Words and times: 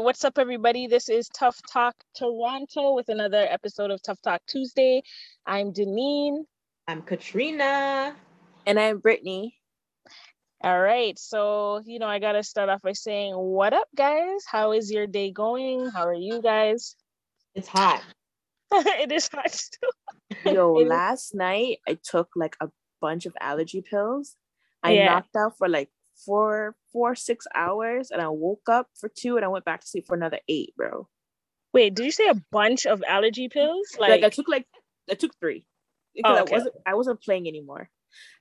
All 0.00 0.04
right, 0.04 0.06
what's 0.06 0.24
up, 0.24 0.38
everybody? 0.38 0.86
This 0.86 1.10
is 1.10 1.28
Tough 1.28 1.60
Talk 1.70 1.94
Toronto 2.16 2.94
with 2.94 3.10
another 3.10 3.46
episode 3.50 3.90
of 3.90 4.00
Tough 4.00 4.16
Talk 4.22 4.40
Tuesday. 4.46 5.02
I'm 5.44 5.74
Deneen. 5.74 6.44
I'm 6.88 7.02
Katrina. 7.02 8.16
And 8.64 8.80
I'm 8.80 8.96
Brittany. 9.00 9.58
All 10.64 10.80
right, 10.80 11.18
so 11.18 11.82
you 11.84 11.98
know, 11.98 12.06
I 12.06 12.18
gotta 12.18 12.42
start 12.42 12.70
off 12.70 12.80
by 12.80 12.92
saying, 12.94 13.34
What 13.34 13.74
up, 13.74 13.88
guys? 13.94 14.42
How 14.46 14.72
is 14.72 14.90
your 14.90 15.06
day 15.06 15.32
going? 15.32 15.90
How 15.90 16.06
are 16.06 16.14
you 16.14 16.40
guys? 16.40 16.96
It's 17.54 17.68
hot. 17.68 18.02
it 18.72 19.12
is 19.12 19.28
hot 19.28 19.50
still. 19.50 19.90
Yo, 20.46 20.72
last 20.96 21.34
night 21.34 21.80
I 21.86 21.98
took 22.02 22.30
like 22.36 22.56
a 22.62 22.70
bunch 23.02 23.26
of 23.26 23.36
allergy 23.38 23.82
pills. 23.82 24.34
I 24.82 24.92
Yeah. 24.92 25.04
knocked 25.06 25.36
out 25.36 25.58
for 25.58 25.68
like 25.68 25.90
four, 26.24 26.74
four, 26.92 27.14
six 27.14 27.46
hours, 27.54 28.10
and 28.10 28.20
I 28.20 28.28
woke 28.28 28.68
up 28.68 28.88
for 28.98 29.08
two, 29.08 29.36
and 29.36 29.44
I 29.44 29.48
went 29.48 29.64
back 29.64 29.80
to 29.80 29.86
sleep 29.86 30.06
for 30.06 30.16
another 30.16 30.40
eight, 30.48 30.74
bro. 30.76 31.08
Wait, 31.72 31.94
did 31.94 32.04
you 32.04 32.10
say 32.10 32.26
a 32.26 32.42
bunch 32.50 32.84
of 32.86 33.02
allergy 33.06 33.48
pills? 33.48 33.86
Like, 33.98 34.10
Like, 34.10 34.24
I 34.24 34.28
took 34.30 34.48
like 34.48 34.66
I 35.10 35.14
took 35.14 35.32
three 35.38 35.64
oh, 35.64 36.12
because 36.14 36.38
Oh, 36.38 36.42
okay. 36.42 36.54
I 36.54 36.56
wasn't 36.58 36.74
I 36.86 36.94
wasn't 36.94 37.22
playing 37.22 37.46
anymore. 37.48 37.88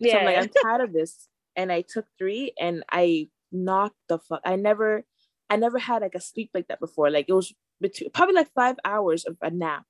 So 0.02 0.08
yeah, 0.08 0.18
I'm 0.18 0.26
like 0.26 0.38
I'm 0.38 0.50
tired 0.64 0.82
of 0.82 0.94
this, 0.94 1.28
and 1.56 1.72
I 1.72 1.82
took 1.88 2.06
three, 2.18 2.54
and 2.60 2.84
I 2.92 3.30
knocked 3.52 3.98
the 4.08 4.18
fuck. 4.20 4.42
I 4.46 4.56
never, 4.56 5.04
I 5.50 5.56
never 5.58 5.78
had 5.78 6.02
like 6.02 6.16
a 6.16 6.22
sleep 6.22 6.52
like 6.54 6.68
that 6.70 6.80
before. 6.80 7.10
Like 7.12 7.26
it 7.30 7.34
was 7.34 7.54
between 7.80 8.10
probably 8.12 8.36
like 8.36 8.52
five 8.54 8.78
hours 8.84 9.26
of 9.26 9.38
a 9.42 9.52
nap, 9.52 9.86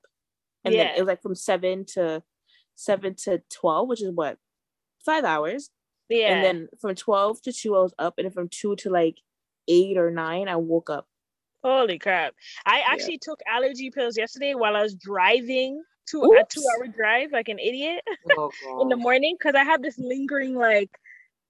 and 0.64 0.74
then 0.74 0.88
Yeah. 0.88 0.96
it 0.96 1.00
was 1.00 1.08
like 1.08 1.22
from 1.22 1.34
seven 1.34 1.86
to 1.94 2.22
seven 2.74 3.14
to 3.24 3.42
twelve, 3.50 3.88
which 3.88 4.02
is 4.02 4.10
what 4.12 4.36
five 5.04 5.24
hours. 5.24 5.70
Yeah. 6.10 6.34
And 6.34 6.44
then 6.44 6.68
from 6.80 6.94
12 6.94 7.40
to 7.42 7.52
2, 7.52 7.76
I 7.76 7.80
was 7.80 7.94
up. 7.98 8.14
And 8.18 8.26
then 8.26 8.32
from 8.32 8.48
2 8.48 8.76
to 8.76 8.90
like 8.90 9.18
8 9.68 9.96
or 9.96 10.10
9, 10.10 10.48
I 10.48 10.56
woke 10.56 10.90
up. 10.90 11.06
Holy 11.62 11.98
crap! 11.98 12.34
I 12.66 12.78
Yeah. 12.78 12.84
actually 12.88 13.18
took 13.18 13.38
allergy 13.46 13.90
pills 13.90 14.16
yesterday 14.16 14.54
while 14.54 14.76
I 14.76 14.82
was 14.82 14.94
driving 14.94 15.82
to 16.08 16.22
a 16.22 16.42
two-hour 16.48 16.88
drive, 16.88 17.32
like 17.32 17.48
an 17.48 17.58
idiot. 17.58 18.02
Oh, 18.38 18.50
in 18.82 18.88
the 18.88 18.96
morning 18.96 19.36
because 19.38 19.54
I 19.54 19.62
have 19.64 19.82
this 19.82 19.98
lingering 19.98 20.54
like 20.54 20.90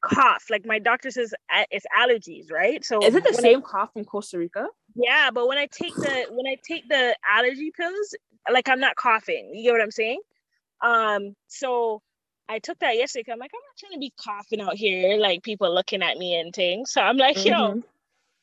cough. 0.02 0.46
Like 0.50 0.66
my 0.66 0.78
doctor 0.80 1.10
says 1.12 1.32
it's 1.70 1.86
allergies, 1.96 2.50
right? 2.50 2.84
So 2.84 2.98
Is 3.04 3.14
it 3.14 3.22
the 3.22 3.30
when 3.30 3.38
I- 3.44 3.52
same 3.52 3.62
cough 3.62 3.92
from 3.92 4.04
Costa 4.04 4.38
Rica? 4.38 4.66
yeah, 4.96 5.30
but 5.32 5.46
when 5.46 5.58
I 5.58 5.66
take 5.70 5.94
the 5.94 6.26
when 6.30 6.46
I 6.48 6.56
take 6.66 6.88
the 6.88 7.14
allergy 7.30 7.70
pills, 7.70 8.14
like 8.52 8.68
I'm 8.68 8.80
not 8.80 8.96
coughing. 8.96 9.52
You 9.54 9.62
get 9.64 9.72
what 9.74 9.80
I'm 9.82 9.90
saying? 9.92 10.20
Um, 10.82 11.36
so 11.46 12.02
I 12.50 12.58
took 12.58 12.78
that 12.80 12.96
yesterday. 12.96 13.32
I'm 13.32 13.38
like, 13.38 13.52
I'm 13.54 13.60
not 13.60 13.76
trying 13.78 13.92
to 13.92 13.98
be 14.00 14.12
coughing 14.20 14.60
out 14.60 14.74
here, 14.74 15.16
like 15.18 15.42
people 15.44 15.72
looking 15.74 16.02
at 16.02 16.18
me 16.18 16.34
and 16.38 16.52
things. 16.54 16.90
So 16.90 17.00
I'm 17.00 17.16
like, 17.16 17.36
yo, 17.44 17.52
Mhm. 17.52 17.84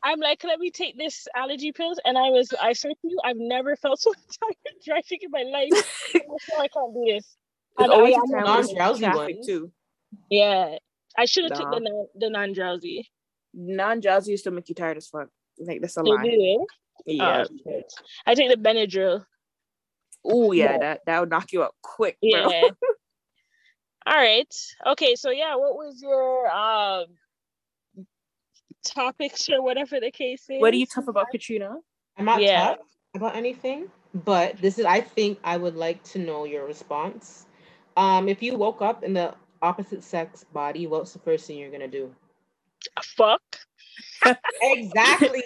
I'm 0.03 0.19
like, 0.21 0.43
let 0.45 0.59
me 0.59 0.71
take 0.71 0.97
this 0.97 1.27
allergy 1.35 1.71
pills. 1.73 1.99
And 2.05 2.17
I 2.17 2.29
was, 2.29 2.53
I 2.61 2.71
swear 2.73 2.93
to 2.93 2.99
you, 3.03 3.19
I've 3.25 3.35
never 3.37 3.75
felt 3.75 3.99
so 4.05 4.13
tired 4.13 4.55
driving 4.85 5.19
in 5.23 5.31
my 5.31 5.43
life. 5.43 5.71
I 6.15 6.19
swear 6.39 6.61
I 6.61 6.67
can't 6.69 6.93
do 6.93 7.03
this. 7.07 7.35
There's 7.77 7.89
I- 7.89 7.93
always 7.93 8.15
I 8.15 8.17
a 8.17 8.21
am 8.21 8.29
time 8.31 8.43
not 8.45 8.55
when 8.55 8.63
it's 8.65 8.73
drowsy 8.73 9.05
one 9.07 9.33
too. 9.45 9.71
Yeah, 10.31 10.77
I 11.17 11.25
should 11.25 11.43
have 11.49 11.59
took 11.59 11.71
the 11.71 11.79
non 11.81 12.07
the 12.15 12.29
non 12.29 12.53
drowsy. 12.53 13.09
Non-drowsy 13.53 14.31
used 14.31 14.43
to 14.45 14.51
make 14.51 14.69
you 14.69 14.75
tired 14.75 14.97
as 14.97 15.07
fuck. 15.07 15.27
Like 15.59 15.81
that's 15.81 15.97
a 15.97 16.01
You 16.05 16.15
lie. 16.15 16.23
do? 16.23 16.65
Yeah. 17.07 17.45
Oh. 17.67 17.81
I 18.25 18.35
take 18.35 18.49
the 18.49 18.55
Benadryl. 18.55 19.25
oh 20.23 20.51
yeah, 20.53 20.71
yeah. 20.73 20.77
that 20.79 21.01
that 21.07 21.19
would 21.19 21.29
knock 21.29 21.51
you 21.51 21.63
out 21.63 21.75
quick, 21.81 22.17
bro. 22.21 22.49
Yeah. 22.49 22.69
All 24.07 24.15
right. 24.15 24.55
Okay. 24.87 25.15
So 25.15 25.31
yeah, 25.31 25.55
what 25.57 25.75
was 25.75 26.01
your 26.01 26.49
um 26.49 27.07
topics 28.85 29.49
or 29.49 29.61
whatever 29.61 29.99
the 29.99 30.11
case 30.11 30.43
is? 30.49 30.61
What 30.61 30.73
are 30.73 30.77
you 30.77 30.85
tough 30.85 31.09
about, 31.09 31.29
Katrina? 31.29 31.75
I'm 32.17 32.25
not 32.25 32.41
Yeah. 32.41 32.75
tough 32.75 32.79
about 33.15 33.35
anything, 33.35 33.89
but 34.13 34.57
this 34.61 34.79
is 34.79 34.85
I 34.85 35.01
think 35.01 35.39
I 35.43 35.57
would 35.57 35.75
like 35.75 36.01
to 36.05 36.19
know 36.19 36.45
your 36.45 36.65
response. 36.65 37.47
Um, 37.97 38.29
if 38.29 38.41
you 38.41 38.55
woke 38.55 38.81
up 38.81 39.03
in 39.03 39.11
the 39.13 39.35
opposite 39.61 40.03
sex 40.05 40.45
body, 40.53 40.87
what's 40.87 41.11
the 41.11 41.19
first 41.19 41.45
thing 41.45 41.57
you're 41.57 41.71
gonna 41.71 41.87
do? 41.87 42.13
Fuck. 43.03 43.41
Exactly. 44.61 45.43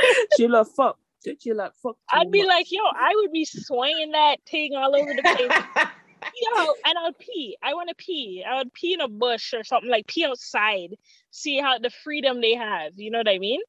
She 0.36 0.48
love 0.48 0.68
fuck. 0.74 0.98
She 1.38 1.52
love 1.52 1.72
fuck. 1.82 1.96
I'd 2.10 2.30
be 2.30 2.40
much. 2.40 2.48
like, 2.48 2.72
yo, 2.72 2.80
I 2.82 3.12
would 3.16 3.30
be 3.30 3.44
swinging 3.44 4.12
that 4.12 4.38
thing 4.50 4.74
all 4.74 4.96
over 4.96 5.12
the 5.14 5.22
place. 5.22 5.86
yo, 6.40 6.66
and 6.86 6.98
I 6.98 7.02
would 7.04 7.18
pee. 7.18 7.56
I 7.62 7.74
want 7.74 7.88
to 7.88 7.94
pee. 7.96 8.44
I 8.48 8.58
would 8.58 8.72
pee 8.72 8.94
in 8.94 9.00
a 9.00 9.08
bush 9.08 9.54
or 9.54 9.64
something 9.64 9.90
like 9.90 10.06
pee 10.06 10.24
outside. 10.24 10.96
See 11.30 11.58
how 11.60 11.78
the 11.78 11.90
freedom 11.90 12.40
they 12.40 12.54
have. 12.54 12.92
You 12.96 13.10
know 13.10 13.18
what 13.18 13.28
I 13.28 13.38
mean? 13.38 13.60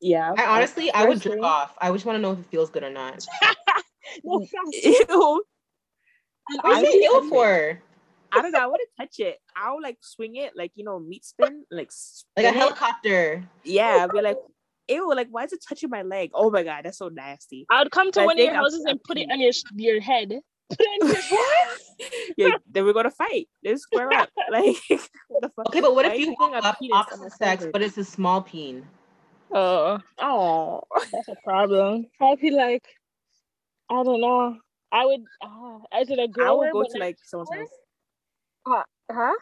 yeah. 0.00 0.32
I 0.36 0.44
honestly, 0.46 0.90
I 0.92 1.04
would 1.06 1.20
jerk 1.20 1.40
off. 1.42 1.74
I 1.80 1.90
just 1.92 2.04
want 2.04 2.16
to 2.16 2.22
know 2.22 2.32
if 2.32 2.40
it 2.40 2.46
feels 2.46 2.70
good 2.70 2.82
or 2.82 2.90
not. 2.90 3.24
No, 4.24 4.40
Ew. 4.72 5.44
What's 6.60 6.64
I 6.64 6.80
it 6.82 6.88
would 7.12 7.22
ill 7.22 7.28
for? 7.30 7.80
I 8.32 8.42
don't 8.42 8.50
know. 8.52 8.58
I 8.58 8.66
wouldn't 8.66 8.88
touch 8.98 9.20
it. 9.20 9.38
I 9.56 9.72
would 9.72 9.82
like 9.82 9.96
swing 10.00 10.36
it, 10.36 10.52
like 10.56 10.72
you 10.74 10.84
know, 10.84 10.98
meat 10.98 11.24
spin, 11.24 11.64
like 11.70 11.90
Like 12.36 12.46
a 12.46 12.48
it. 12.48 12.54
helicopter. 12.54 13.44
Yeah, 13.64 14.00
I'd 14.04 14.10
be 14.10 14.20
like, 14.20 14.38
ew, 14.88 15.14
like 15.14 15.28
why 15.30 15.44
is 15.44 15.52
it 15.52 15.60
touching 15.66 15.88
my 15.88 16.02
leg? 16.02 16.30
Oh 16.34 16.50
my 16.50 16.62
god, 16.64 16.84
that's 16.84 16.98
so 16.98 17.08
nasty. 17.08 17.64
I 17.70 17.78
would 17.82 17.92
come 17.92 18.10
to 18.12 18.20
I 18.22 18.26
one 18.26 18.34
of 18.36 18.38
your 18.40 18.48
think 18.48 18.56
I'll- 18.56 18.64
houses 18.64 18.80
and 18.80 18.88
I'll 18.90 18.98
put 19.06 19.18
it 19.18 19.28
pee. 19.28 19.32
on 19.32 19.40
your 19.40 19.52
your 19.76 20.00
head. 20.00 20.28
Put 20.70 20.78
it 20.80 21.02
on 21.02 21.08
your 21.08 21.16
yeah, 22.36 22.56
then 22.70 22.84
we're 22.84 22.92
gonna 22.92 23.10
fight. 23.10 23.48
Let's 23.64 23.82
square 23.82 24.12
up. 24.12 24.28
Like 24.50 24.76
the 24.88 25.50
fuck? 25.56 25.68
Okay, 25.68 25.80
but 25.80 25.94
what 25.94 26.04
if 26.06 26.14
you 26.18 26.26
you 26.30 26.36
putting 26.38 26.54
woke 26.54 26.64
a 26.64 26.68
up 26.68 26.78
penis 26.78 26.94
on 26.94 27.00
opposite 27.00 27.32
sex, 27.32 27.56
forehead? 27.62 27.72
but 27.72 27.82
it's 27.82 27.96
a 27.98 28.04
small 28.04 28.42
peen? 28.42 28.86
Oh, 29.52 29.98
Oh, 30.18 30.82
that's 31.12 31.28
a 31.28 31.36
problem. 31.44 32.06
I'd 32.20 32.40
be 32.40 32.50
like, 32.50 32.86
I 33.90 34.02
don't 34.02 34.20
know. 34.20 34.56
I 34.90 35.04
would. 35.06 35.20
Uh, 35.40 35.78
is 36.00 36.10
it 36.10 36.18
a 36.18 36.22
I 36.22 36.26
girl? 36.26 36.48
I 36.48 36.52
would 36.52 36.72
go 36.72 36.82
to 36.84 36.88
not- 36.98 37.00
like 37.00 37.18
someone's 37.24 37.50
house. 37.50 37.68
huh? 39.10 39.32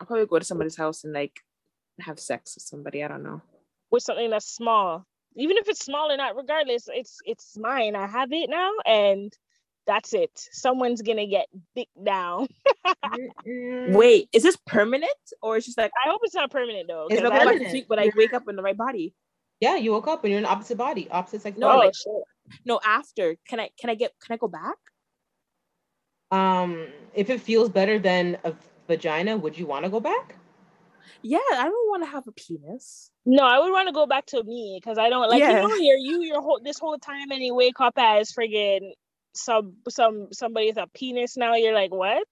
I'll 0.00 0.06
probably 0.06 0.26
go 0.26 0.38
to 0.38 0.44
somebody's 0.44 0.76
house 0.76 1.04
and 1.04 1.12
like 1.12 1.40
have 2.00 2.18
sex 2.18 2.54
with 2.56 2.62
somebody. 2.64 3.04
I 3.04 3.08
don't 3.08 3.22
know. 3.22 3.42
with 3.90 4.02
something 4.02 4.30
that's 4.30 4.46
small. 4.46 5.04
Even 5.36 5.56
if 5.58 5.68
it's 5.68 5.84
small 5.84 6.10
or 6.10 6.16
not, 6.16 6.36
regardless, 6.36 6.88
it's 6.92 7.18
it's 7.24 7.56
mine. 7.58 7.94
I 7.96 8.06
have 8.06 8.32
it 8.32 8.50
now, 8.50 8.70
and 8.86 9.32
that's 9.86 10.12
it. 10.14 10.30
Someone's 10.52 11.02
gonna 11.02 11.26
get 11.26 11.46
dick 11.74 11.88
down. 12.04 12.48
Wait, 13.46 14.28
is 14.32 14.42
this 14.42 14.56
permanent 14.66 15.10
or 15.42 15.56
it's 15.56 15.66
just 15.66 15.78
like 15.78 15.90
I 16.04 16.08
hope 16.10 16.20
it's 16.24 16.34
not 16.34 16.50
permanent 16.50 16.86
though. 16.88 17.06
It's 17.10 17.20
'cause 17.20 17.26
if 17.28 17.32
I 17.32 17.36
I 17.36 17.38
like- 17.44 17.46
permanent. 17.54 17.70
sleep, 17.70 17.86
but 17.88 17.98
I 17.98 18.10
wake 18.16 18.32
up 18.32 18.48
in 18.48 18.56
the 18.56 18.62
right 18.62 18.76
body? 18.76 19.14
Yeah, 19.60 19.76
you 19.76 19.92
woke 19.92 20.08
up 20.08 20.24
and 20.24 20.30
you're 20.30 20.38
in 20.38 20.44
the 20.44 20.50
opposite 20.50 20.78
body, 20.78 21.08
opposite 21.10 21.42
sex 21.42 21.58
No, 21.58 21.70
oh, 21.72 21.78
like- 21.78 21.94
shit. 21.94 22.58
No, 22.64 22.80
after. 22.84 23.36
Can 23.48 23.60
I? 23.60 23.70
Can 23.78 23.90
I 23.90 23.94
get? 23.94 24.12
Can 24.24 24.34
I 24.34 24.36
go 24.36 24.48
back? 24.48 24.76
Um, 26.30 26.88
if 27.14 27.30
it 27.30 27.40
feels 27.40 27.68
better 27.68 27.98
than 27.98 28.38
a 28.44 28.54
vagina, 28.88 29.36
would 29.36 29.58
you 29.58 29.66
want 29.66 29.84
to 29.84 29.90
go 29.90 30.00
back? 30.00 30.36
Yeah, 31.22 31.38
I 31.52 31.64
don't 31.64 31.90
want 31.90 32.02
to 32.04 32.08
have 32.08 32.26
a 32.28 32.32
penis. 32.32 33.10
No, 33.26 33.44
I 33.44 33.58
would 33.58 33.70
want 33.72 33.88
to 33.88 33.92
go 33.92 34.06
back 34.06 34.26
to 34.26 34.42
me 34.44 34.78
because 34.80 34.96
I 34.96 35.10
don't 35.10 35.28
like 35.28 35.40
Yeah. 35.40 35.62
you 35.62 35.68
know 35.68 35.74
you're 35.76 35.98
you 35.98 36.22
your 36.22 36.40
whole 36.40 36.60
this 36.64 36.78
whole 36.78 36.98
time 36.98 37.30
and 37.30 37.42
you 37.42 37.54
wake 37.54 37.78
up 37.80 37.94
as 37.98 38.32
friggin' 38.32 38.92
some 39.34 39.74
some 39.88 40.28
somebody 40.32 40.68
with 40.68 40.78
a 40.78 40.86
penis 40.94 41.36
now. 41.36 41.54
You're 41.54 41.74
like 41.74 41.92
what? 41.92 42.26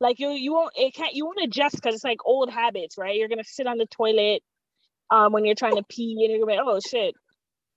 Like 0.00 0.18
you 0.20 0.30
you 0.30 0.52
won't 0.52 0.72
it 0.76 0.94
can't 0.94 1.14
you 1.14 1.24
won't 1.26 1.40
adjust 1.42 1.74
because 1.76 1.94
it's 1.94 2.04
like 2.04 2.18
old 2.24 2.50
habits, 2.50 2.96
right? 2.98 3.16
You're 3.16 3.28
gonna 3.28 3.44
sit 3.44 3.66
on 3.66 3.78
the 3.78 3.86
toilet 3.86 4.42
um 5.10 5.32
when 5.32 5.44
you're 5.44 5.54
trying 5.54 5.76
to 5.76 5.82
pee 5.88 6.12
and 6.12 6.30
you're 6.30 6.38
gonna 6.44 6.52
be 6.52 6.56
like, 6.58 6.66
oh 6.66 6.80
shit. 6.80 7.14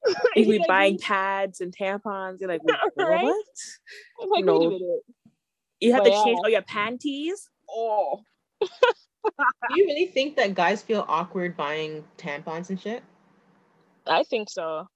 You 0.36 0.46
be 0.46 0.60
Like, 0.60 0.68
buying 0.68 0.98
pads 0.98 1.62
and 1.62 1.76
tampons. 1.76 2.40
You're 2.40 2.50
like, 2.50 2.62
Right? 2.98 3.24
what? 3.24 3.46
I'm 4.22 4.30
like, 4.30 4.46
No. 4.46 4.58
wait 4.60 4.66
a 4.66 4.70
minute. 4.70 5.02
You 5.80 5.94
have 5.94 6.04
But 6.04 6.10
to 6.10 6.24
change 6.24 6.38
yeah. 6.38 6.44
all 6.44 6.50
your 6.50 6.62
panties. 6.64 7.48
Oh, 7.70 8.22
Do 8.62 8.68
you 9.76 9.86
really 9.86 10.08
think 10.08 10.36
that 10.38 10.56
guys 10.56 10.82
feel 10.82 11.06
awkward 11.08 11.56
buying 11.56 12.04
tampons 12.18 12.70
and 12.70 12.80
shit? 12.82 13.04
I 14.08 14.24
think 14.24 14.50
so. 14.50 14.88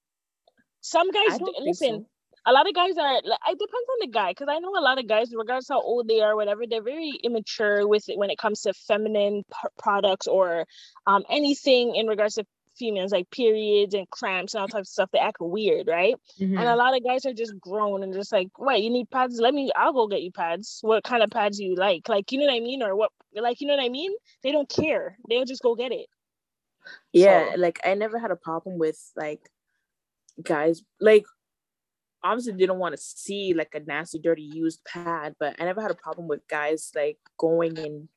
Some 0.80 1.10
guys 1.12 1.22
I 1.30 1.38
do- 1.38 1.44
don't 1.46 1.54
think 1.54 1.66
listen. 1.68 2.00
so. 2.00 2.06
A 2.48 2.52
lot 2.52 2.68
of 2.68 2.74
guys 2.74 2.96
are. 2.96 3.14
like, 3.24 3.40
It 3.48 3.58
depends 3.58 3.88
on 3.92 3.98
the 4.00 4.06
guy, 4.06 4.30
because 4.30 4.48
I 4.48 4.58
know 4.60 4.70
a 4.78 4.80
lot 4.80 4.98
of 4.98 5.06
guys, 5.08 5.34
regardless 5.34 5.68
how 5.68 5.80
old 5.82 6.06
they 6.08 6.20
are, 6.20 6.36
whatever, 6.36 6.62
they're 6.66 6.82
very 6.82 7.10
immature 7.24 7.86
with 7.88 8.08
it 8.08 8.16
when 8.18 8.30
it 8.30 8.38
comes 8.38 8.62
to 8.62 8.72
feminine 8.72 9.42
p- 9.50 9.68
products 9.78 10.26
or 10.26 10.66
um 11.06 11.24
anything 11.28 11.96
in 11.96 12.06
regards 12.06 12.36
to 12.36 12.46
females, 12.78 13.10
like 13.10 13.28
periods 13.30 13.94
and 13.94 14.08
cramps 14.10 14.52
and 14.54 14.60
all 14.60 14.68
types 14.68 14.90
of 14.90 14.92
stuff. 14.92 15.10
They 15.10 15.18
act 15.18 15.38
weird, 15.40 15.86
right? 15.86 16.14
Mhm. 16.38 16.58
And 16.58 16.68
a 16.68 16.76
lot 16.76 16.94
of 16.96 17.02
guys 17.02 17.24
are 17.26 17.32
just 17.32 17.58
grown 17.58 18.02
and 18.02 18.12
just 18.12 18.30
like, 18.32 18.48
wait, 18.58 18.84
you 18.84 18.90
need 18.90 19.08
pads? 19.10 19.40
Let 19.40 19.54
me, 19.54 19.70
I'll 19.74 19.94
go 19.94 20.06
get 20.06 20.20
you 20.22 20.30
pads. 20.30 20.80
What 20.82 21.02
kind 21.02 21.22
of 21.22 21.30
pads 21.30 21.56
do 21.56 21.64
you 21.64 21.74
like? 21.74 22.06
Like, 22.08 22.30
you 22.32 22.38
know 22.38 22.44
what 22.44 22.54
I 22.54 22.60
mean? 22.60 22.82
Or 22.82 22.94
what, 22.94 23.10
like, 23.34 23.60
you 23.62 23.66
know 23.66 23.74
what 23.76 23.82
I 23.84 23.88
mean? 23.88 24.12
They 24.42 24.52
don't 24.52 24.68
care. 24.68 25.16
They'll 25.28 25.46
just 25.46 25.62
go 25.62 25.74
get 25.74 25.90
it. 25.90 26.06
Yeah, 27.12 27.54
So- 27.54 27.60
like 27.60 27.80
I 27.84 27.94
never 27.94 28.18
had 28.18 28.30
a 28.30 28.36
problem 28.36 28.78
with 28.78 29.00
like 29.16 29.40
guys 30.42 30.82
like 31.00 31.24
obviously 32.30 32.52
didn't 32.54 32.78
want 32.78 32.94
to 32.96 33.00
see 33.00 33.54
like 33.54 33.74
a 33.74 33.80
nasty, 33.80 34.18
dirty 34.18 34.42
used 34.42 34.84
pad, 34.84 35.34
but 35.38 35.56
I 35.58 35.64
never 35.64 35.80
had 35.82 35.90
a 35.90 35.94
problem 35.94 36.28
with 36.28 36.46
guys 36.48 36.92
like 36.94 37.18
going 37.38 37.78
and 37.78 38.08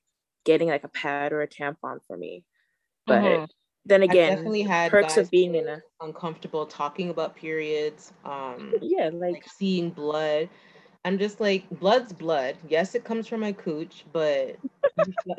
getting 0.46 0.70
like 0.70 0.84
a 0.84 0.90
pad 0.90 1.32
or 1.34 1.42
a 1.42 1.48
tampon 1.48 2.00
for 2.08 2.18
me. 2.18 2.44
But 3.08 3.22
Mhm. 3.22 3.50
then 3.86 4.04
I've 4.04 4.10
again, 4.12 4.36
definitely 4.36 4.64
had 4.64 4.92
perks 4.92 5.18
of 5.18 5.32
being 5.32 5.56
in 5.56 5.68
a 5.68 5.82
uncomfortable 6.02 6.66
talking 6.66 7.10
about 7.10 7.36
periods. 7.36 8.14
Um, 8.26 8.74
yeah, 8.82 9.10
like 9.14 9.34
like 9.34 9.44
seeing 9.48 9.90
blood. 9.90 10.50
I'm 11.06 11.18
just 11.18 11.40
like 11.40 11.70
blood's 11.80 12.14
blood. 12.14 12.56
Yes, 12.68 12.96
it 12.96 13.04
comes 13.04 13.28
from 13.28 13.40
my 13.42 13.54
cooch, 13.54 14.06
but 14.12 14.58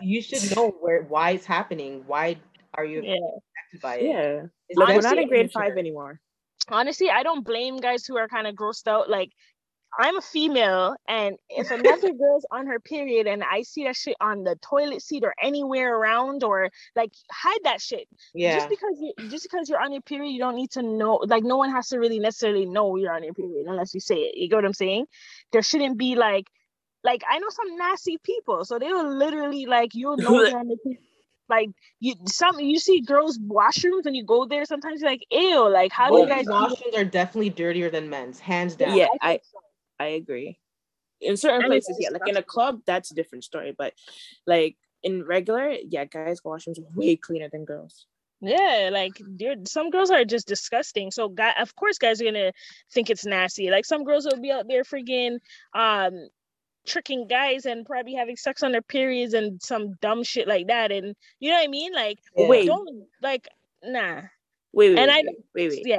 you, 0.03 0.23
should 0.23 0.57
know 0.57 0.71
where 0.81 1.03
why 1.03 1.33
it's 1.33 1.47
happening. 1.47 2.03
Why 2.07 2.37
are 2.75 2.85
you 2.85 3.01
Yeah. 3.03 3.17
affected 3.59 3.81
by 3.83 3.97
it? 3.97 4.07
yeah, 4.07 4.47
It's 4.69 4.79
like 4.79 4.97
we're 4.97 5.03
not 5.03 5.19
in 5.19 5.29
grade 5.29 5.43
immature. 5.43 5.63
five 5.65 5.79
anymore. 5.79 6.21
Honestly, 6.69 7.11
I 7.11 7.23
don't 7.23 7.45
blame 7.45 7.79
guys 7.79 8.07
who 8.07 8.17
are 8.19 8.29
kind 8.29 8.47
of 8.47 8.55
grossed 8.55 8.87
out. 8.87 9.09
Like, 9.09 9.31
I'm 9.99 10.17
a 10.17 10.21
female, 10.21 10.95
and 11.09 11.37
if 11.49 11.71
another 11.71 12.13
girl's 12.19 12.47
on 12.53 12.69
her 12.69 12.79
period 12.79 13.27
and 13.27 13.43
I 13.43 13.63
see 13.63 13.85
that 13.85 13.97
shit 13.97 14.17
on 14.21 14.45
the 14.45 14.57
toilet 14.63 15.03
seat 15.03 15.25
or 15.25 15.35
anywhere 15.43 15.97
around, 15.97 16.45
or 16.45 16.71
like 16.95 17.11
hide 17.31 17.59
that 17.65 17.81
shit. 17.81 18.07
Yeah. 18.33 18.57
Just 18.57 18.69
because 18.69 18.99
you 19.01 19.13
just 19.29 19.49
because 19.51 19.69
you're 19.69 19.83
on 19.83 19.93
your 19.93 20.03
period, 20.03 20.31
you 20.31 20.39
don't 20.39 20.55
need 20.55 20.71
to 20.73 20.83
know. 20.83 21.21
Like, 21.27 21.43
no 21.43 21.57
one 21.57 21.71
has 21.71 21.89
to 21.89 21.99
really 21.99 22.21
necessarily 22.21 22.67
know 22.67 22.97
you're 22.97 23.15
on 23.15 23.25
your 23.25 23.35
period 23.35 23.67
unless 23.67 23.93
you 23.95 24.01
say 24.01 24.17
it. 24.17 24.37
You 24.37 24.49
get 24.49 24.57
what 24.57 24.65
I'm 24.65 24.75
saying? 24.75 25.07
There 25.53 25.63
shouldn't 25.63 25.99
be 25.99 26.15
like, 26.15 26.47
like 27.03 27.23
I 27.29 27.39
know 27.39 27.49
some 27.51 27.77
nasty 27.77 28.19
people, 28.23 28.65
so 28.65 28.79
they 28.79 28.93
will 28.93 29.13
literally 29.17 29.67
like 29.67 29.95
you'll 29.95 30.19
know 30.19 30.31
they're 30.45 30.57
on 30.57 30.69
the 30.69 30.77
period. 30.77 31.03
Like 31.51 31.71
you, 31.99 32.15
some 32.27 32.59
you 32.61 32.79
see 32.79 33.01
girls' 33.01 33.39
washrooms 33.39 34.07
and 34.07 34.17
you 34.17 34.25
go 34.25 34.47
there. 34.47 34.65
Sometimes 34.65 35.01
you're 35.01 35.11
like, 35.11 35.27
ew. 35.31 35.69
Like, 35.69 35.93
how 35.93 36.11
do 36.11 36.19
you 36.21 36.27
guys? 36.27 36.47
washrooms 36.47 36.97
are 36.97 37.05
definitely 37.05 37.51
dirtier 37.51 37.91
than 37.91 38.09
men's, 38.09 38.41
hands 38.41 38.77
down. 38.77 38.97
Yeah, 38.97 39.09
I- 39.21 39.41
I 39.99 40.07
agree. 40.07 40.59
In 41.21 41.37
certain 41.37 41.63
And 41.63 41.67
places, 41.71 41.99
yeah, 42.01 42.09
like 42.11 42.27
in 42.27 42.37
a 42.39 42.43
club, 42.43 42.81
that's 42.87 43.11
a 43.11 43.15
different 43.15 43.45
story. 43.45 43.75
But 43.77 43.93
like 44.47 44.77
in 45.03 45.25
regular, 45.27 45.69
yeah, 45.71 46.07
guys' 46.07 46.41
washrooms 46.41 46.79
are 46.79 46.89
way 46.95 47.17
cleaner 47.17 47.43
than 47.51 47.67
girls. 47.67 48.07
Yeah, 48.41 48.89
like 48.91 49.21
dude, 49.37 49.69
some 49.69 49.91
girls 49.91 50.11
are 50.11 50.25
just 50.25 50.49
disgusting. 50.49 51.11
So 51.11 51.29
guy 51.29 51.53
of 51.61 51.77
course 51.77 51.99
guys 51.99 52.23
are 52.23 52.25
gonna 52.25 52.53
think 52.91 53.11
it's 53.11 53.27
nasty. 53.27 53.71
Like 53.71 53.85
some 53.85 54.05
girls 54.05 54.25
will 54.25 54.41
be 54.41 54.51
out 54.51 54.67
there 54.67 54.83
friggin' 54.83 55.41
um 55.75 56.29
tricking 56.87 57.27
guys 57.27 57.67
and 57.67 57.85
probably 57.87 58.15
having 58.15 58.37
sex 58.37 58.63
on 58.63 58.73
their 58.73 58.83
periods 58.83 59.35
and 59.35 59.61
some 59.63 59.95
dumb 60.01 60.23
shit 60.25 60.49
like 60.49 60.69
that. 60.69 60.91
And 60.93 61.15
you 61.39 61.51
know 61.51 61.57
what 61.57 61.65
I 61.65 61.69
mean? 61.69 61.93
Like 61.93 62.19
Yeah. 62.37 62.49
Wait, 62.49 62.67
don't 62.67 63.05
like 63.23 63.49
nah. 63.85 64.23
wait, 64.73 64.91
wait, 64.91 64.99
And 64.99 65.09
wait, 65.09 65.11
I- 65.11 65.23
wait, 65.27 65.37
wait, 65.55 65.71
wait. 65.71 65.83
Yeah, 65.87 65.99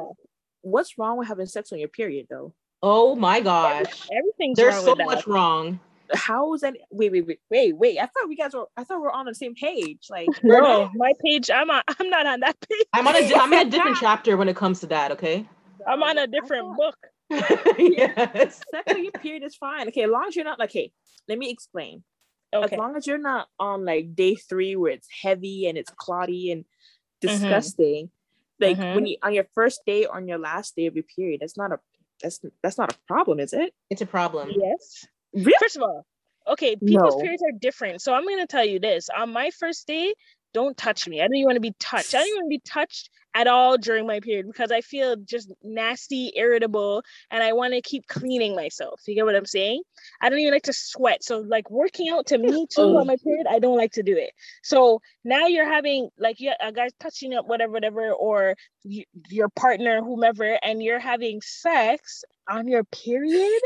What's 0.64 0.98
wrong 0.98 1.18
with 1.18 1.28
having 1.28 1.46
sex 1.48 1.72
on 1.72 1.80
your 1.80 1.88
period 1.90 2.28
though? 2.30 2.54
Oh 2.84 3.16
my 3.16 3.40
gosh. 3.42 4.08
everything's 4.12 4.58
There's 4.58 4.76
wrong 4.76 4.84
so 4.86 4.92
with 4.92 4.98
that. 5.00 5.06
much 5.06 5.28
wrong. 5.28 5.80
How 6.14 6.54
is 6.56 6.62
that? 6.62 6.74
Wait, 6.92 7.10
wait, 7.12 7.26
wait, 7.26 7.40
wait, 7.50 7.78
wait. 7.78 7.98
I 7.98 8.06
thought 8.08 8.28
we 8.28 8.36
guys 8.36 8.54
were. 8.54 8.66
I 8.76 8.84
thought 8.84 9.00
we 9.00 9.08
are 9.08 9.12
on 9.14 9.26
the 9.28 9.34
same 9.34 9.56
page. 9.56 10.08
Like, 10.10 10.28
No, 10.44 10.90
my 10.94 11.14
page, 11.24 11.50
I'm 11.50 11.70
on 11.72 11.82
I'm 11.88 12.10
not 12.10 12.26
on 12.26 12.42
that 12.42 12.58
page. 12.70 12.86
I'm 12.94 13.08
on 13.08 13.16
a 13.16 13.22
di- 13.28 13.36
I'm 13.36 13.54
in 13.54 13.68
a 13.68 13.70
different 13.72 13.98
chapter 13.98 14.36
when 14.36 14.50
it 14.50 14.56
comes 14.58 14.82
to 14.82 14.88
that, 14.88 15.12
okay? 15.14 15.48
I'm 15.88 16.04
on 16.04 16.18
a 16.18 16.28
different 16.28 16.64
thought 16.64 16.78
book. 16.78 16.98
yes. 17.78 18.62
Sex 18.72 18.84
on 18.94 19.04
your 19.04 19.12
period 19.14 19.44
is 19.44 19.56
fine. 19.56 19.88
Okay, 19.88 20.04
as 20.04 20.10
long 20.10 20.26
as 20.28 20.36
you're 20.36 20.46
not 20.46 20.60
like, 20.60 20.72
hey, 20.72 20.92
let 21.28 21.38
me 21.38 21.50
explain. 21.50 22.04
Okay. 22.54 22.76
As 22.76 22.80
long 22.80 22.96
as 22.98 23.08
you're 23.08 23.18
not 23.18 23.48
on 23.60 23.86
like 23.86 24.14
day 24.16 24.36
three 24.36 24.76
where 24.76 24.92
it's 24.92 25.08
heavy 25.24 25.68
and 25.68 25.78
it's 25.78 25.92
clotty 25.92 26.52
and 26.52 26.66
disgusting, 27.22 28.10
like 28.60 28.78
Mhm. 28.78 28.96
when 28.96 29.06
you 29.06 29.18
on 29.24 29.34
your 29.34 29.48
first 29.56 29.82
day 29.86 30.06
or 30.06 30.18
on 30.18 30.28
your 30.28 30.38
last 30.38 30.76
day 30.76 30.86
of 30.88 30.96
your 30.96 31.06
period, 31.16 31.40
that's 31.42 31.58
not 31.58 31.72
a 31.72 31.80
that's 32.22 32.40
that's 32.62 32.78
not 32.78 32.94
a 32.94 32.98
problem, 33.08 33.40
is 33.40 33.54
it? 33.54 33.74
It's 33.90 34.02
a 34.02 34.06
problem. 34.06 34.52
Yes. 34.56 35.06
Really? 35.34 35.54
First 35.60 35.78
of 35.78 35.84
all, 35.84 36.06
okay, 36.48 36.76
people's 36.76 37.16
No. 37.16 37.22
periods 37.22 37.42
are 37.44 37.52
different. 37.58 38.02
So 38.02 38.14
I'm 38.14 38.28
gonna 38.28 38.46
tell 38.48 38.66
you 38.66 38.80
this. 38.80 39.10
On 39.10 39.32
my 39.32 39.50
first 39.52 39.88
day, 39.88 40.14
don't 40.54 40.76
touch 40.76 41.08
me. 41.08 41.22
I 41.22 41.28
don't 41.28 41.36
even 41.36 41.46
want 41.46 41.56
to 41.56 41.62
be 41.62 41.74
touched. 41.80 42.14
I 42.14 42.20
don't 42.20 42.28
even 42.28 42.42
want 42.42 42.52
to 42.52 42.58
be 42.58 42.62
touched 42.66 43.10
at 43.34 43.48
all 43.48 43.78
during 43.78 44.06
my 44.06 44.20
period 44.20 44.48
because 44.48 44.72
I 44.72 44.82
feel 44.82 45.16
just 45.16 45.52
nasty, 45.64 46.32
irritable, 46.36 47.04
and 47.30 47.44
I 47.44 47.54
want 47.54 47.74
to 47.74 47.82
keep 47.82 48.08
cleaning 48.08 48.56
myself. 48.56 49.02
You 49.08 49.16
get 49.16 49.26
what 49.26 49.36
I'm 49.36 49.46
saying? 49.46 49.82
I 50.22 50.30
don't 50.30 50.40
even 50.40 50.54
like 50.54 50.64
to 50.64 50.74
sweat. 50.74 51.24
So 51.24 51.40
like 51.40 51.70
working 51.70 52.10
out 52.10 52.28
to 52.28 52.38
me 52.38 52.66
too 52.70 52.82
Oh. 52.82 52.98
on 52.98 53.08
my 53.08 53.14
oh. 53.14 53.24
period, 53.24 53.48
I 53.50 53.60
don't 53.60 53.78
like 53.78 53.94
to 53.94 54.04
do 54.04 54.18
it. 54.18 54.32
So 54.64 55.02
now 55.24 55.48
you're 55.48 55.68
having 55.70 56.10
like 56.18 56.40
yeah, 56.40 56.56
a 56.62 56.72
guy's 56.72 56.94
touching 57.00 57.34
up 57.34 57.48
whatever, 57.48 57.72
whatever, 57.72 58.12
or 58.12 58.56
y- 58.84 59.06
your 59.30 59.50
partner, 59.50 60.02
whomever, 60.02 60.60
and 60.64 60.82
you're 60.84 61.00
having 61.00 61.42
sex 61.42 62.24
on 62.50 62.68
your 62.68 62.84
period. 62.86 63.62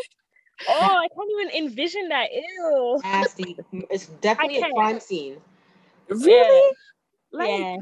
Oh, 0.69 0.73
I 0.97 1.07
can't 1.13 1.31
even 1.51 1.65
envision 1.67 2.07
that. 2.09 2.29
Ew. 2.31 2.99
Nasty. 3.03 3.57
It's 3.89 4.07
definitely 4.07 4.61
a 4.61 4.69
crime 4.71 4.99
scene. 5.01 5.37
Really? 6.07 6.75
Like, 7.33 7.49
Yeah. 7.49 7.75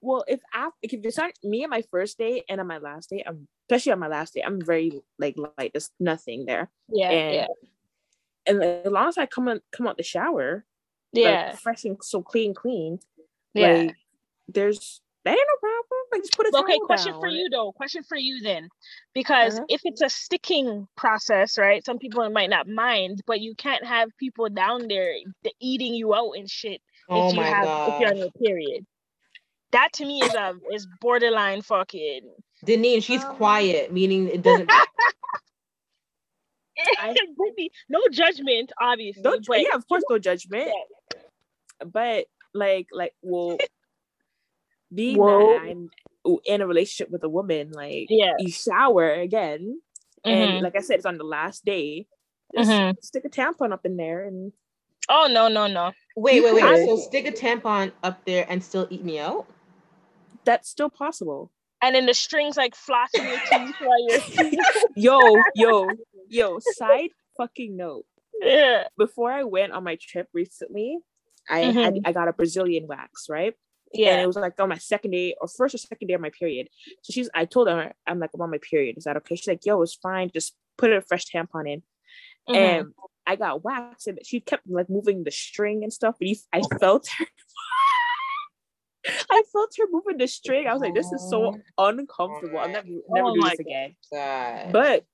This- 0.00 0.06
well, 0.08 0.24
if 0.28 0.40
after 0.54 0.76
if 0.82 0.92
it's 0.92 1.16
not 1.16 1.32
me 1.42 1.64
on 1.64 1.70
my 1.70 1.82
first 1.90 2.18
day 2.18 2.44
and 2.48 2.60
on 2.60 2.66
my 2.66 2.78
last 2.78 3.10
day, 3.10 3.22
I'm 3.26 3.48
especially 3.68 3.92
on 3.92 3.98
my 3.98 4.08
last 4.08 4.34
day, 4.34 4.42
I'm 4.42 4.60
very 4.64 4.92
like 5.18 5.36
light. 5.36 5.72
There's 5.72 5.90
nothing 6.00 6.46
there, 6.46 6.70
Yeah, 6.88 7.10
and 7.10 7.34
yeah, 7.34 7.46
and 8.46 8.62
as 8.62 8.90
long 8.92 9.08
as 9.08 9.18
I 9.18 9.26
come 9.26 9.48
on 9.48 9.60
come 9.72 9.86
out 9.86 9.96
the 9.96 10.02
shower, 10.02 10.64
yeah, 11.12 11.48
like, 11.50 11.60
fresh 11.60 11.84
and 11.84 11.96
so 12.02 12.22
clean, 12.22 12.54
clean, 12.54 13.00
yeah. 13.54 13.72
like 13.72 13.96
there's 14.48 15.00
that 15.24 15.32
ain't 15.32 15.40
no 15.46 15.56
problem. 15.68 16.00
Like 16.12 16.22
just 16.22 16.36
put 16.36 16.46
a 16.46 16.56
okay, 16.58 16.78
question 16.86 17.12
down. 17.12 17.20
for 17.20 17.28
you 17.28 17.50
though. 17.50 17.72
Question 17.72 18.02
for 18.04 18.16
you 18.16 18.40
then, 18.40 18.68
because 19.14 19.56
Uh-huh. 19.56 19.66
if 19.68 19.82
it's 19.84 20.00
a 20.00 20.08
sticking 20.08 20.88
process, 20.96 21.58
right? 21.58 21.84
Some 21.84 21.98
people 21.98 22.28
might 22.30 22.48
not 22.48 22.66
mind, 22.68 23.22
but 23.26 23.40
you 23.40 23.54
can't 23.54 23.84
have 23.84 24.16
people 24.16 24.48
down 24.48 24.88
there 24.88 25.12
eating 25.60 25.94
you 25.94 26.14
out 26.14 26.32
and 26.32 26.48
shit 26.48 26.80
Oh 27.10 27.28
if 27.28 27.34
you 27.34 27.40
my 27.42 27.48
have 27.48 27.88
if 27.92 28.00
you're 28.00 28.08
on 28.10 28.14
god. 28.14 28.20
your 28.20 28.30
period. 28.30 28.86
That 29.72 29.92
to 29.94 30.04
me 30.06 30.22
is 30.22 30.34
a 30.34 30.54
is 30.72 30.86
borderline 31.00 31.62
fucking. 31.62 32.22
Denise, 32.64 33.04
she's 33.04 33.22
Um, 33.24 33.36
quiet, 33.36 33.92
meaning 33.92 34.28
it 34.28 34.42
doesn't 34.42 34.70
I- 36.98 37.14
no 37.88 38.00
judgment, 38.12 38.72
obviously, 38.80 39.22
Don't, 39.22 39.44
but 39.46 39.60
yeah, 39.60 39.74
of 39.74 39.86
course, 39.88 40.04
no 40.08 40.18
judgment. 40.18 40.70
But 41.84 42.26
like, 42.54 42.86
like, 42.92 43.14
well, 43.22 43.58
being 44.94 45.18
Whoa. 45.18 45.54
that 45.54 45.60
I'm 45.62 45.90
in 46.44 46.60
a 46.60 46.66
relationship 46.66 47.10
with 47.10 47.22
a 47.24 47.28
woman, 47.28 47.72
like, 47.72 48.06
Yeah. 48.08 48.34
you 48.38 48.50
shower 48.50 49.12
again, 49.12 49.80
Mhm. 50.24 50.30
and 50.30 50.62
like 50.62 50.76
I 50.76 50.80
said, 50.80 50.96
it's 50.98 51.06
on 51.06 51.18
the 51.18 51.24
last 51.24 51.64
day. 51.64 52.06
Just 52.56 52.70
Mhm. 52.70 52.94
stick 53.02 53.24
a 53.24 53.28
tampon 53.28 53.72
up 53.72 53.84
in 53.84 53.96
there, 53.96 54.24
and 54.24 54.52
oh 55.08 55.26
no 55.30 55.48
no 55.48 55.66
no. 55.66 55.92
wait, 56.16 56.42
wait, 56.42 56.54
wait. 56.54 56.86
So 56.86 56.96
stick 56.96 57.26
a 57.26 57.32
tampon 57.32 57.92
up 58.02 58.24
there 58.24 58.46
and 58.48 58.62
still 58.64 58.86
eat 58.90 59.04
me 59.04 59.18
out? 59.18 59.46
That's 60.48 60.68
still 60.68 60.90
possible. 60.90 61.52
And 61.80 61.94
then 61.94 62.06
the 62.06 62.14
strings 62.14 62.56
like 62.56 62.74
flossing 62.74 63.24
your 63.28 63.38
teeth 63.50 63.76
while 63.80 64.02
you're 64.08 64.62
Yo, 64.96 65.20
yo, 65.54 65.88
yo. 66.28 66.58
Side 66.60 67.10
fucking 67.36 67.76
note. 67.76 68.04
yeah. 68.40 68.84
Before 68.96 69.30
I 69.30 69.44
went 69.44 69.72
on 69.72 69.84
my 69.84 69.96
trip 70.00 70.26
recently, 70.34 70.98
I 71.48 71.60
Mhm. 71.64 71.74
had 71.84 71.94
I 72.04 72.12
got 72.12 72.26
a 72.28 72.32
Brazilian 72.32 72.86
wax, 72.88 73.26
right? 73.28 73.54
Yeah. 73.92 74.12
and 74.14 74.20
it 74.22 74.26
was 74.26 74.36
like 74.36 74.58
on 74.60 74.68
my 74.68 74.76
second 74.76 75.12
day 75.12 75.34
or 75.40 75.48
first 75.48 75.74
or 75.74 75.78
second 75.78 76.08
day 76.08 76.14
of 76.14 76.20
my 76.20 76.30
period. 76.30 76.68
So 77.04 77.12
she's, 77.14 77.30
I 77.34 77.46
told 77.46 77.68
her, 77.68 77.94
I'm 78.06 78.18
like, 78.18 78.30
I'm 78.34 78.42
on 78.42 78.50
my 78.50 78.58
period. 78.58 78.98
Is 78.98 79.04
that 79.04 79.16
okay? 79.18 79.34
She's 79.36 79.48
like, 79.48 79.64
yo, 79.64 79.80
it's 79.82 79.94
fine. 79.94 80.30
Just 80.34 80.54
put 80.76 80.92
a 80.92 81.00
fresh 81.00 81.24
tampon 81.26 81.64
in. 81.72 81.82
Mhm. 82.50 82.56
And 82.56 82.86
I 83.26 83.36
got 83.36 83.62
waxed, 83.64 84.06
and 84.08 84.18
she 84.26 84.40
kept 84.40 84.64
like 84.68 84.90
moving 84.90 85.22
the 85.24 85.30
string 85.30 85.84
and 85.84 85.92
stuff. 85.92 86.16
But 86.18 86.28
you, 86.28 86.36
I 86.52 86.60
felt 86.80 87.06
her. 87.18 87.26
I 89.38 89.42
felt 89.52 89.72
her 89.78 89.84
moving 89.90 90.18
the 90.18 90.26
string. 90.26 90.66
I 90.66 90.72
was 90.72 90.82
like, 90.82 90.94
this 90.94 91.12
is 91.12 91.28
so 91.28 91.60
uncomfortable. 91.78 92.58
I'll 92.58 92.68
never, 92.68 92.88
never 93.08 93.28
Oh 93.28 93.34
do 93.34 93.42
this 93.42 93.58
again. 93.60 93.94
God. 94.12 94.72
But 94.72 95.04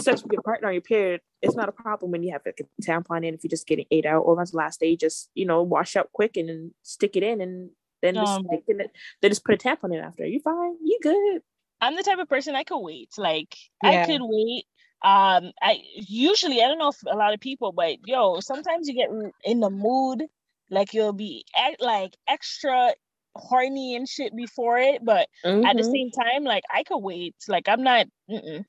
sex 0.00 0.22
with 0.22 0.32
your 0.32 0.42
partner 0.42 0.72
your 0.72 0.82
period, 0.82 1.20
it's 1.42 1.54
not 1.54 1.68
a 1.68 1.72
problem 1.72 2.10
when 2.10 2.24
you 2.24 2.32
have 2.32 2.42
like 2.44 2.60
a 2.60 2.82
tampon 2.82 3.24
in. 3.24 3.34
If 3.34 3.44
you're 3.44 3.50
just 3.50 3.68
getting 3.68 3.86
ate 3.92 4.06
out, 4.06 4.22
or 4.22 4.38
on 4.38 4.44
the 4.44 4.56
last 4.56 4.80
day, 4.80 4.96
just 4.96 5.30
you 5.34 5.46
know, 5.46 5.62
wash 5.62 5.94
out 5.94 6.10
quick 6.12 6.36
and 6.36 6.48
then 6.48 6.74
stick 6.82 7.16
it 7.16 7.22
in, 7.22 7.40
and 7.40 7.70
then 8.02 8.14
just 8.14 8.40
Oh 8.40 8.44
stick 8.48 8.64
in 8.66 8.80
it. 8.80 8.90
Then 9.22 9.30
just 9.30 9.44
put 9.44 9.54
a 9.54 9.58
tampon 9.58 9.94
in 9.94 10.02
after. 10.02 10.26
You 10.26 10.40
fine. 10.40 10.76
You 10.82 10.98
good. 11.00 11.42
I'm 11.80 11.94
the 11.94 12.02
type 12.02 12.18
of 12.18 12.28
person 12.28 12.56
I 12.56 12.64
could 12.64 12.80
wait. 12.80 13.10
Like 13.16 13.56
Yeah. 13.84 14.02
I 14.02 14.06
could 14.06 14.20
wait. 14.22 14.64
Um, 15.00 15.52
I 15.62 15.80
usually 15.94 16.60
I 16.60 16.66
don't 16.66 16.78
know 16.78 16.88
if 16.88 17.00
a 17.06 17.16
lot 17.16 17.32
of 17.32 17.38
people, 17.38 17.70
but 17.70 17.98
yo, 18.04 18.40
sometimes 18.40 18.88
you 18.88 18.94
get 18.94 19.10
in 19.44 19.60
the 19.60 19.70
mood, 19.70 20.24
like 20.70 20.92
you'll 20.92 21.12
be 21.12 21.44
e- 21.56 21.76
like 21.78 22.16
extra 22.26 22.94
horny 23.38 23.96
and 23.96 24.08
shit 24.08 24.34
before 24.36 24.78
it, 24.78 25.04
but 25.04 25.28
at 25.44 25.76
the 25.76 25.82
Mhm. 25.82 25.92
same 25.92 26.10
time, 26.10 26.44
like 26.44 26.64
I 26.72 26.82
could 26.82 26.98
wait. 26.98 27.34
Like 27.48 27.68
I'm 27.68 27.82
not. 27.82 28.06
Mm-mm. 28.30 28.64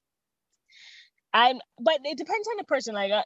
I'm, 1.33 1.59
but 1.79 1.99
it 2.05 2.17
depends 2.17 2.47
on 2.47 2.57
the 2.57 2.63
person. 2.63 2.95
Like 2.95 3.11
uh, 3.11 3.23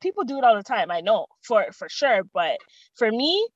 people 0.00 0.24
do 0.24 0.38
it 0.38 0.44
all 0.44 0.56
the 0.56 0.62
time. 0.62 0.90
I 0.90 1.00
know 1.02 1.26
for 1.42 1.66
for 1.72 1.88
sure. 1.88 2.22
But 2.32 2.58
for 2.96 3.10
me, 3.10 3.46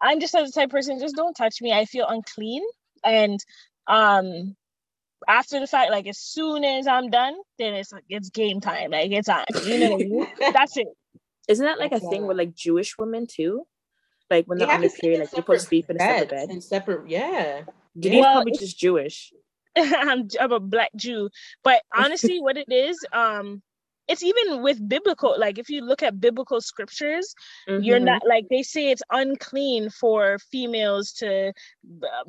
I'm 0.00 0.20
just 0.20 0.32
the 0.32 0.50
type 0.52 0.66
of 0.66 0.70
person. 0.70 0.98
Just 0.98 1.16
don't 1.16 1.34
touch 1.34 1.60
me. 1.60 1.72
I 1.72 1.84
feel 1.84 2.06
unclean, 2.08 2.62
and 3.04 3.38
um, 3.86 4.56
after 5.28 5.60
the 5.60 5.66
fact, 5.68 5.90
like 5.92 6.06
as 6.08 6.18
soon 6.18 6.64
as 6.64 6.86
I'm 6.88 7.10
done, 7.10 7.34
then 7.58 7.74
it's 7.74 7.92
like 7.92 8.04
it's 8.08 8.30
game 8.30 8.60
time. 8.60 8.90
Like 8.90 9.12
it's 9.12 9.28
on. 9.28 9.44
You 9.62 9.78
know 9.78 9.94
I 9.94 9.98
mean? 9.98 10.26
That's 10.52 10.76
it. 10.76 10.88
Isn't 11.46 11.64
that 11.66 11.78
like 11.78 11.92
a 11.92 12.00
thing 12.00 12.24
a- 12.24 12.26
with 12.26 12.36
like 12.38 12.54
Jewish 12.54 12.98
women 12.98 13.26
too? 13.28 13.66
Like 14.34 14.46
when 14.46 14.58
They 14.58 14.64
they're 14.66 14.74
on 14.74 14.82
the 14.82 14.88
period, 14.90 15.20
like 15.20 15.30
they 15.30 15.42
put 15.42 15.60
supposed 15.60 15.68
sleep 15.68 15.90
in 15.90 15.96
a 15.96 16.00
separate 16.00 16.28
bed. 16.30 16.50
and 16.50 16.62
separate, 16.62 17.08
yeah. 17.08 17.62
Denise's 17.98 18.22
Well, 18.22 18.32
probably 18.34 18.52
just 18.58 18.78
Jewish. 18.78 19.32
I'm, 19.76 20.28
I'm 20.40 20.52
a 20.52 20.60
black 20.60 20.90
Jew. 20.96 21.30
But 21.62 21.82
honestly, 21.94 22.40
what 22.40 22.56
it 22.56 22.70
is, 22.70 22.98
um, 23.12 23.62
it's 24.08 24.22
even 24.22 24.62
with 24.62 24.86
biblical, 24.86 25.34
like 25.38 25.58
if 25.58 25.70
you 25.70 25.82
look 25.82 26.02
at 26.02 26.20
biblical 26.20 26.60
scriptures, 26.60 27.32
you're 27.68 27.98
Mhm. 28.00 28.04
not 28.04 28.22
like 28.26 28.44
they 28.50 28.62
say 28.62 28.90
it's 28.90 29.02
unclean 29.10 29.88
for 29.88 30.38
females 30.50 31.12
to 31.12 31.52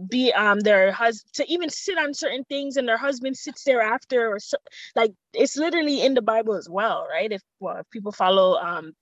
be 0.07 0.31
um 0.33 0.59
their 0.61 0.91
husband 0.93 1.33
to 1.33 1.51
even 1.51 1.69
sit 1.69 1.97
on 1.97 2.13
certain 2.13 2.43
things 2.45 2.77
and 2.77 2.87
their 2.87 2.97
husband 2.97 3.35
sits 3.35 3.63
there 3.65 3.81
after 3.81 4.27
or 4.33 4.39
so, 4.39 4.57
like 4.95 5.11
it's 5.33 5.57
literally 5.57 6.01
in 6.01 6.13
the 6.13 6.21
Bible 6.21 6.55
as 6.55 6.69
well, 6.69 7.05
right? 7.09 7.31
If 7.31 7.41
well, 7.59 7.77
if 7.79 7.89
people 7.89 8.13
follow 8.13 8.55
um 8.57 8.93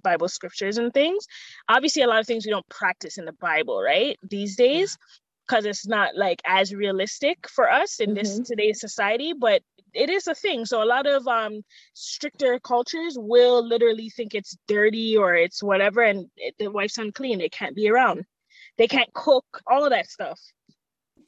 Bible 0.00 0.28
scriptures 0.28 0.78
and 0.78 0.92
things, 0.92 1.26
obviously 1.68 2.02
a 2.02 2.06
lot 2.06 2.20
of 2.20 2.26
things 2.26 2.46
we 2.46 2.52
don't 2.52 2.68
practice 2.68 3.18
in 3.18 3.24
the 3.24 3.32
Bible, 3.32 3.82
right? 3.82 4.18
These 4.22 4.56
days 4.56 4.98
because 5.46 5.64
it's 5.64 5.86
not 5.86 6.16
like 6.16 6.40
as 6.46 6.72
realistic 6.72 7.48
for 7.48 7.68
us 7.68 7.98
in 7.98 8.14
this 8.14 8.38
today's 8.38 8.78
society 8.78 9.32
but 9.32 9.62
it 9.92 10.08
is 10.08 10.28
a 10.28 10.34
thing. 10.34 10.64
So 10.64 10.82
a 10.82 10.84
lot 10.84 11.06
of 11.06 11.26
um 11.26 11.62
stricter 11.94 12.58
cultures 12.60 13.16
will 13.18 13.66
literally 13.66 14.10
think 14.10 14.34
it's 14.34 14.56
dirty 14.68 15.16
or 15.16 15.34
it's 15.34 15.62
whatever 15.62 16.02
and 16.02 16.26
it, 16.36 16.54
the 16.58 16.70
wife's 16.70 16.98
unclean 16.98 17.40
it 17.40 17.52
can't 17.52 17.76
be 17.76 17.88
around. 17.88 18.24
They 18.78 18.88
can't 18.88 19.12
cook 19.12 19.44
all 19.66 19.84
of 19.84 19.90
that 19.90 20.08
stuff. 20.08 20.40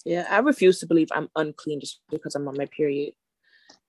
Yeah, 0.04 0.26
I 0.30 0.38
refuse 0.38 0.80
to 0.80 0.86
believe 0.86 1.08
I'm 1.12 1.28
unclean 1.36 1.80
just 1.80 2.00
because 2.10 2.34
I'm 2.34 2.48
on 2.48 2.56
my 2.56 2.66
period. 2.66 3.14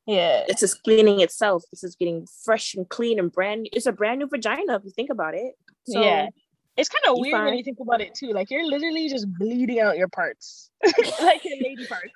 Yeah 0.05 0.43
This 0.47 0.63
is 0.63 0.73
cleaning 0.73 1.19
itself. 1.21 1.63
This 1.71 1.83
is 1.83 1.95
getting 1.95 2.27
fresh 2.45 2.75
and 2.75 2.87
clean 2.89 3.19
and 3.19 3.31
brand 3.31 3.61
new. 3.63 3.69
It's 3.73 3.85
a 3.85 3.91
brand 3.91 4.19
new 4.19 4.27
vagina 4.27 4.75
if 4.75 4.83
you 4.85 4.91
think 4.91 5.09
about 5.09 5.33
it. 5.35 5.53
So, 5.87 6.01
yeah 6.01 6.27
it's 6.75 6.89
kind 6.89 7.03
of 7.07 7.17
you 7.17 7.21
weird 7.31 7.45
when 7.45 7.53
you 7.53 7.63
think 7.63 7.77
about 7.79 8.01
it 8.01 8.15
too 8.15 8.29
like 8.31 8.49
you're 8.49 8.65
literally 8.65 9.07
just 9.07 9.27
bleeding 9.37 9.79
out 9.79 9.95
your 9.95 10.07
parts 10.07 10.71
like 11.21 11.43
your 11.45 11.57
lady 11.61 11.85
parts 11.85 12.09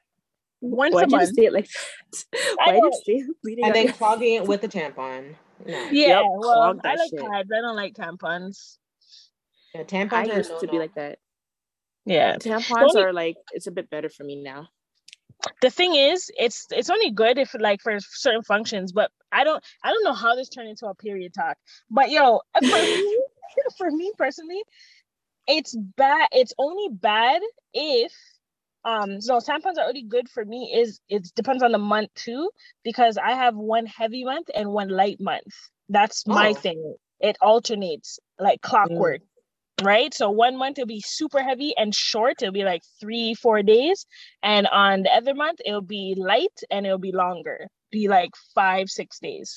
once 0.61 0.95
Why 0.95 1.01
a 1.01 1.05
did 1.05 1.11
you 1.11 1.17
month 1.17 1.35
say 1.35 1.45
it 1.45 1.53
like 1.53 1.67
that? 1.69 2.23
I 2.59 2.65
Why 2.65 2.71
did 2.71 2.75
you 2.75 2.81
know. 2.81 2.91
say 3.05 3.13
it 3.13 3.27
bleeding 3.43 3.63
And 3.65 3.71
out 3.71 3.73
then 3.75 3.83
your- 3.85 3.93
clogging 3.93 4.33
it 4.35 4.47
with 4.47 4.63
a 4.63 4.67
tampon. 4.67 5.35
No. 5.65 5.73
yeah 5.91 6.07
Yep, 6.07 6.23
well 6.37 6.79
i 6.83 6.95
like 6.95 7.09
shit. 7.11 7.19
pads 7.19 7.49
i 7.55 7.61
don't 7.61 7.75
like 7.75 7.93
tampons 7.93 8.77
Yeah, 9.75 9.83
tampons 9.83 10.13
I 10.13 10.29
are 10.31 10.37
used 10.37 10.49
to 10.59 10.61
be 10.61 10.67
no-no. 10.67 10.79
like 10.79 10.95
that. 10.95 11.19
yeah 12.05 12.37
Tampons 12.37 12.81
only- 12.95 13.03
are 13.03 13.13
like 13.13 13.35
it's 13.53 13.67
a 13.67 13.71
bit 13.71 13.89
better 13.91 14.09
for 14.09 14.23
me 14.23 14.41
now. 14.41 14.69
The 15.61 15.69
thing 15.69 15.95
is 15.95 16.31
it's 16.37 16.67
it's 16.71 16.89
only 16.89 17.11
good 17.11 17.37
if 17.37 17.53
like 17.59 17.81
for 17.81 17.97
certain 17.99 18.43
functions 18.43 18.91
but 18.91 19.11
i 19.31 19.43
don't 19.43 19.63
i 19.83 19.91
don't 19.91 20.03
know 20.03 20.13
how 20.13 20.35
this 20.35 20.49
turned 20.49 20.69
into 20.69 20.87
a 20.87 20.95
period 20.95 21.33
talk. 21.33 21.57
But 21.89 22.11
yo 22.11 22.41
for 22.69 22.85
me, 22.85 23.17
for 23.77 23.91
me 23.91 24.11
personally 24.17 24.61
it's 25.47 25.75
bad 25.75 26.27
it's 26.31 26.53
only 26.57 26.89
bad 26.91 27.41
if 27.73 28.11
um 28.85 29.21
so 29.21 29.37
tampons 29.39 29.77
are 29.77 29.83
already 29.83 30.03
good 30.03 30.29
for 30.29 30.43
me 30.45 30.73
is 30.75 30.99
it 31.09 31.29
depends 31.35 31.63
on 31.63 31.71
the 31.71 31.77
month 31.77 32.13
too 32.15 32.49
because 32.83 33.17
i 33.17 33.33
have 33.33 33.55
one 33.55 33.85
heavy 33.85 34.23
month 34.23 34.49
and 34.55 34.69
one 34.71 34.89
light 34.89 35.19
month. 35.19 35.53
That's 35.89 36.27
my 36.27 36.51
Oh. 36.51 36.53
thing. 36.53 36.95
It 37.19 37.37
alternates 37.41 38.19
like 38.39 38.61
clockwork 38.61 39.21
right? 39.83 40.13
So 40.13 40.29
one 40.29 40.57
month 40.57 40.77
it'll 40.79 40.87
be 40.87 41.01
super 41.05 41.41
heavy 41.43 41.73
and 41.77 41.93
short. 41.93 42.41
It'll 42.41 42.53
be 42.53 42.63
like 42.63 42.81
three, 42.99 43.33
four 43.35 43.61
days. 43.63 44.05
And 44.43 44.67
on 44.67 45.03
the 45.03 45.11
other 45.11 45.33
month, 45.33 45.59
it'll 45.65 45.81
be 45.81 46.15
light 46.17 46.59
and 46.71 46.85
it'll 46.85 46.97
be 46.97 47.11
longer, 47.11 47.67
be 47.91 48.07
like 48.07 48.31
five, 48.55 48.89
six 48.89 49.19
days. 49.19 49.55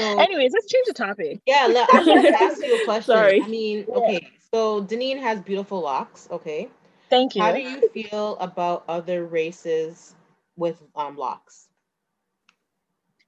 So, 0.00 0.18
Anyways, 0.18 0.52
let's 0.52 0.68
change 0.68 0.86
the 0.86 0.94
topic. 0.94 1.40
yeah, 1.46 1.66
I 1.92 2.02
want 2.06 2.22
to 2.26 2.42
ask 2.42 2.64
you 2.64 2.74
a 2.74 2.84
question. 2.84 3.14
Sorry. 3.14 3.42
I 3.42 3.48
mean, 3.48 3.86
okay, 3.94 4.28
so 4.52 4.82
Deneen 4.82 5.20
has 5.20 5.40
beautiful 5.40 5.80
locks. 5.80 6.28
Okay, 6.30 6.70
Thank 7.10 7.36
you. 7.36 7.42
how 7.42 7.52
do 7.52 7.60
you 7.60 7.88
feel 7.90 8.36
about 8.38 8.84
other 8.88 9.26
races 9.26 10.14
with 10.56 10.82
um 10.96 11.16
locks? 11.16 11.68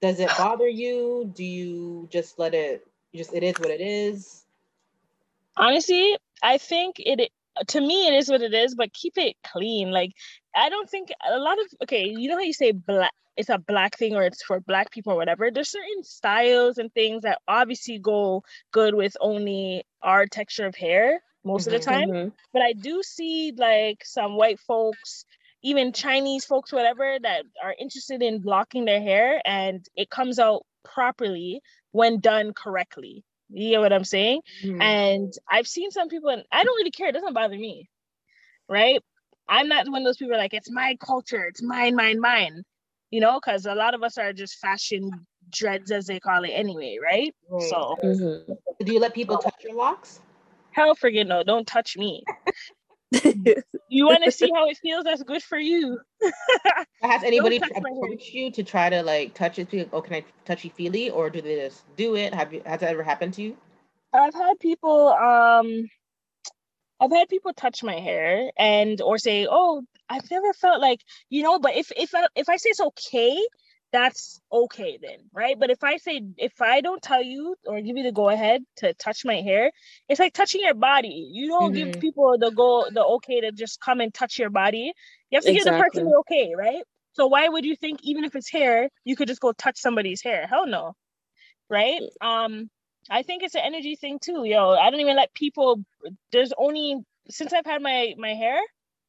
Does 0.01 0.21
it 0.21 0.31
bother 0.39 0.69
you? 0.69 1.31
Do 1.35 1.45
you 1.45 2.09
just 2.11 2.39
let 2.39 2.55
it? 2.55 2.87
Just 3.15 3.33
it 3.35 3.43
is 3.43 3.55
what 3.59 3.71
it 3.71 3.81
is. 3.81 4.44
Honestly, 5.57 6.17
I 6.43 6.59
think 6.59 6.97
it 6.99 7.31
to 7.69 7.81
me 7.81 8.09
it 8.09 8.15
is 8.15 8.29
what 8.29 8.43
it 8.43 8.53
is, 8.55 8.75
but 8.75 8.93
keep 8.93 9.17
it 9.17 9.37
clean. 9.47 9.91
Like 9.93 10.13
I 10.55 10.69
don't 10.69 10.89
think 10.91 11.11
a 11.29 11.39
lot 11.39 11.59
of 11.61 11.67
okay, 11.85 12.05
you 12.07 12.29
know 12.29 12.37
how 12.37 12.41
you 12.43 12.53
say 12.53 12.73
black 12.73 13.13
it's 13.37 13.49
a 13.49 13.59
black 13.59 13.97
thing 13.99 14.15
or 14.15 14.23
it's 14.25 14.43
for 14.45 14.61
black 14.61 14.91
people 14.93 15.13
or 15.13 15.17
whatever. 15.17 15.51
There's 15.51 15.71
certain 15.71 16.03
styles 16.05 16.79
and 16.79 16.93
things 16.95 17.23
that 17.23 17.41
obviously 17.49 17.99
go 17.99 18.43
good 18.73 18.95
with 18.95 19.17
only 19.21 19.85
our 20.03 20.27
texture 20.27 20.67
of 20.67 20.77
hair 20.77 21.21
most 21.45 21.67
of 21.67 21.73
the 21.73 21.79
Mhm. 21.79 21.81
time. 21.81 22.07
Mhm. 22.07 22.35
but 22.53 22.63
I 22.63 22.73
do 22.73 23.03
see 23.03 23.53
like 23.57 24.05
some 24.05 24.37
white 24.37 24.61
folks, 24.61 25.25
even 25.63 25.93
Chinese 25.93 26.45
folks, 26.45 26.73
whatever, 26.73 27.19
that 27.23 27.45
are 27.63 27.75
interested 27.79 28.23
in 28.23 28.41
blocking 28.41 28.85
their 28.85 29.01
hair 29.03 29.41
and 29.45 29.85
it 29.97 30.11
comes 30.11 30.39
out 30.39 30.63
properly 30.85 31.61
when 31.93 32.21
done 32.21 32.53
correctly. 32.55 33.25
You 33.51 33.71
get 33.71 33.81
what 33.81 33.93
I'm 33.93 34.05
saying? 34.05 34.41
Mhm. 34.65 34.81
And 34.81 35.33
I've 35.51 35.67
seen 35.67 35.91
some 35.91 36.09
people, 36.09 36.31
and 36.31 36.45
I 36.51 36.65
don't 36.65 36.77
really 36.77 36.91
care, 36.91 37.09
it 37.09 37.13
doesn't 37.13 37.35
bother 37.35 37.57
me, 37.57 37.89
right? 38.69 39.01
I'm 39.49 39.69
not 39.69 39.89
one 39.89 40.03
of 40.03 40.07
those 40.07 40.17
people 40.17 40.37
like, 40.37 40.55
it's 40.55 40.71
my 40.71 40.97
culture, 41.01 41.45
it's 41.45 41.63
mine, 41.63 41.95
mine, 41.95 42.21
mine, 42.21 42.63
you 43.11 43.21
know, 43.21 43.39
because 43.39 43.67
a 43.67 43.75
lot 43.75 43.95
of 43.95 44.03
us 44.03 44.17
are 44.19 44.33
just 44.33 44.59
fashion 44.59 45.27
dreads, 45.51 45.91
as 45.91 46.07
they 46.07 46.19
call 46.19 46.45
it 46.45 46.51
anyway, 46.51 46.99
right? 47.03 47.35
Right. 47.51 47.63
So, 47.71 47.97
Mhm. 48.03 48.57
do 48.83 48.93
you 48.93 49.01
let 49.01 49.15
people 49.15 49.37
touch 49.39 49.63
your 49.63 49.75
locks? 49.75 50.21
hell 50.73 50.95
forget 50.95 51.27
no, 51.27 51.43
don't 51.45 51.67
touch 51.67 51.97
me. 51.97 52.25
You 53.89 54.07
want 54.07 54.25
to 54.25 54.33
see 54.33 54.51
how 54.53 54.69
it 54.69 54.79
feels? 54.79 55.05
That's 55.05 55.23
good 55.23 55.43
for 55.43 55.59
you. 55.59 56.01
Has 57.03 57.23
anybody 57.23 57.59
touch 57.59 57.71
my 57.71 57.89
hair. 57.91 57.99
approached 58.05 58.33
you 58.33 58.51
to 58.53 58.63
try 58.65 58.89
to 58.89 59.03
like 59.03 59.35
touch 59.35 59.59
it? 59.59 59.71
To, 59.71 59.87
oh, 59.93 60.01
can 60.01 60.15
I 60.15 60.25
touchy 60.45 60.71
feely, 60.71 61.11
or 61.11 61.29
do 61.29 61.43
they 61.43 61.57
just 61.57 61.85
do 61.97 62.17
it? 62.17 62.33
Have 62.33 62.53
you? 62.53 62.63
Has 62.65 62.81
that 62.81 62.91
ever 62.91 63.03
happened 63.03 63.35
to 63.35 63.43
you? 63.43 63.57
I've 64.13 64.35
had 64.35 64.59
people 64.59 65.09
um 65.09 65.89
I've 67.01 67.11
had 67.11 67.29
people 67.29 67.53
touch 67.53 67.83
my 67.83 68.01
hair 68.01 68.51
and 68.57 69.01
or 69.03 69.19
say, 69.19 69.47
"Oh, 69.51 69.83
I've 70.09 70.31
never 70.31 70.53
felt 70.55 70.81
like, 70.81 71.01
you 71.29 71.43
know, 71.43 71.59
but 71.59 71.77
if 71.77 71.93
if 71.97 72.15
I, 72.15 72.27
if 72.35 72.49
I 72.49 72.57
say 72.57 72.71
it's 72.71 72.81
okay, 72.81 73.39
that's 73.95 74.43
okay 74.53 74.99
then, 75.03 75.21
right? 75.35 75.59
But 75.61 75.71
if 75.71 75.85
I 75.85 75.99
say 75.99 76.23
if 76.39 76.61
I 76.63 76.83
don't 76.83 77.03
tell 77.03 77.23
you 77.23 77.57
or 77.67 77.81
give 77.83 77.97
you 77.99 78.05
the 78.05 78.13
go 78.13 78.31
ahead 78.31 78.63
to 78.79 78.95
touch 78.95 79.25
my 79.25 79.37
hair, 79.43 79.73
it's 80.11 80.21
like 80.21 80.35
touching 80.35 80.63
your 80.63 80.75
body. 80.75 81.31
You 81.33 81.49
don't 81.49 81.75
give 81.75 81.91
Mhm. 81.93 82.01
people 82.01 82.37
the 82.39 82.53
go 82.53 82.89
the 82.93 83.05
okay 83.05 83.43
to 83.43 83.53
just 83.53 83.81
come 83.81 84.01
and 84.01 84.15
touch 84.15 84.39
your 84.41 84.51
body. 84.51 84.93
You 85.31 85.39
have 85.39 85.47
to 85.47 85.53
give 85.53 85.67
the 85.67 85.75
person 85.75 86.05
Exactly. 86.05 86.05
the 86.07 86.19
okay, 86.21 86.55
right? 86.57 86.85
So 87.15 87.29
why 87.29 87.49
would 87.49 87.67
you 87.67 87.77
think 87.77 88.01
even 88.05 88.25
if 88.25 88.37
it's 88.37 88.51
hair, 88.51 88.91
you 89.05 89.17
could 89.17 89.29
just 89.29 89.41
go 89.43 89.53
touch 89.53 89.79
somebody's 89.79 90.23
hair? 90.23 90.47
Hell 90.49 90.67
no. 90.67 90.95
Right? 91.71 92.01
Um 92.21 92.71
I 93.11 93.23
think 93.23 93.43
it's 93.45 93.55
an 93.57 93.63
energy 93.65 93.97
thing 93.97 94.19
too, 94.21 94.45
yo. 94.45 94.71
I 94.73 94.91
don't 94.91 95.01
even 95.01 95.17
let 95.17 95.35
people. 95.35 95.85
There's 96.33 96.53
only 96.59 96.99
since 97.31 97.53
I've 97.55 97.67
had 97.67 97.83
my 97.83 98.15
my 98.19 98.35
hair, 98.35 98.61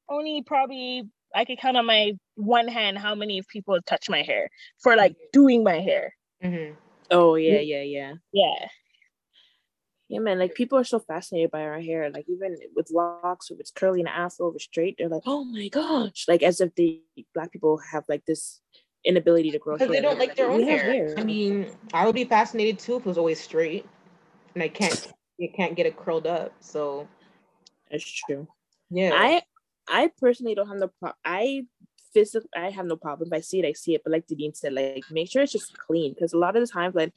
only 0.10 0.44
probably 0.46 1.04
I 1.36 1.46
could 1.46 1.60
count 1.60 1.78
on 1.78 1.86
my 1.86 2.14
one 2.36 2.68
hand 2.68 2.98
how 2.98 3.14
many 3.14 3.42
people 3.50 3.78
touch 3.86 4.10
my 4.10 4.22
hair 4.22 4.50
for 4.82 4.96
like 4.96 5.16
doing 5.34 5.64
my 5.64 5.80
hair. 5.80 6.16
Mm-hmm. 6.44 6.74
Oh 7.12 7.36
yeah, 7.36 7.60
yeah, 7.60 7.82
yeah. 7.82 8.14
Yeah, 8.32 8.68
Yeah, 10.08 10.20
man. 10.20 10.40
Like 10.40 10.54
people 10.54 10.78
are 10.78 10.84
so 10.84 11.00
fascinated 11.00 11.52
by 11.52 11.62
our 11.64 11.80
hair. 11.80 12.10
Like 12.10 12.26
even 12.30 12.58
with 12.76 12.92
locks, 12.92 13.50
if 13.50 13.60
it's 13.60 13.72
curly 13.72 14.00
and 14.00 14.10
afro, 14.10 14.54
it's 14.54 14.64
straight, 14.66 14.96
they're 14.98 15.10
like, 15.10 15.24
"Oh 15.26 15.44
my 15.44 15.68
gosh!" 15.68 16.26
Like 16.28 16.44
as 16.44 16.62
if 16.62 16.76
the 16.76 17.02
black 17.34 17.52
people 17.52 17.80
have 17.92 18.04
like 18.08 18.26
this 18.26 18.62
inability 19.04 19.52
to 19.52 19.60
grow 19.60 19.78
hair. 19.78 19.88
Because 19.88 19.96
they 19.96 20.02
don't 20.02 20.20
like 20.20 20.36
their 20.36 20.50
own 20.50 20.58
We 20.58 20.68
have 20.68 20.82
hair. 20.82 21.16
I 21.18 21.24
mean, 21.24 21.68
I 21.94 22.06
would 22.06 22.16
be 22.16 22.26
fascinated 22.26 22.80
too 22.80 22.98
if 22.98 23.02
it 23.02 23.10
was 23.10 23.18
always 23.18 23.40
straight, 23.42 23.86
and 24.54 24.64
I 24.64 24.68
can't, 24.68 25.14
you 25.38 25.50
can't 25.56 25.76
get 25.76 25.86
it 25.86 25.98
curled 25.98 26.28
up. 26.28 26.54
So 26.60 27.08
that's 27.90 28.06
true. 28.06 28.48
yeah, 28.92 29.12
I 29.14 29.42
I 29.88 30.12
personally 30.20 30.56
don't 30.56 30.68
have 30.68 30.78
no 30.78 30.88
problem. 31.00 31.18
I 31.26 31.66
physically 32.14 32.50
I 32.56 32.70
have 32.70 32.86
no 32.86 32.96
problem. 32.96 33.30
If 33.32 33.38
I 33.38 33.42
see 33.42 33.60
it, 33.60 33.66
I 33.66 33.74
see 33.74 33.96
it. 33.96 34.02
But 34.04 34.12
like 34.14 34.28
Dean 34.28 34.54
said, 34.54 34.74
like 34.74 35.04
make 35.12 35.30
sure 35.32 35.42
it's 35.44 35.52
just 35.52 35.78
clean 35.78 36.14
because 36.14 36.34
a 36.34 36.38
lot 36.38 36.56
of 36.56 36.62
the 36.66 36.72
times, 36.72 36.96
like 36.96 37.14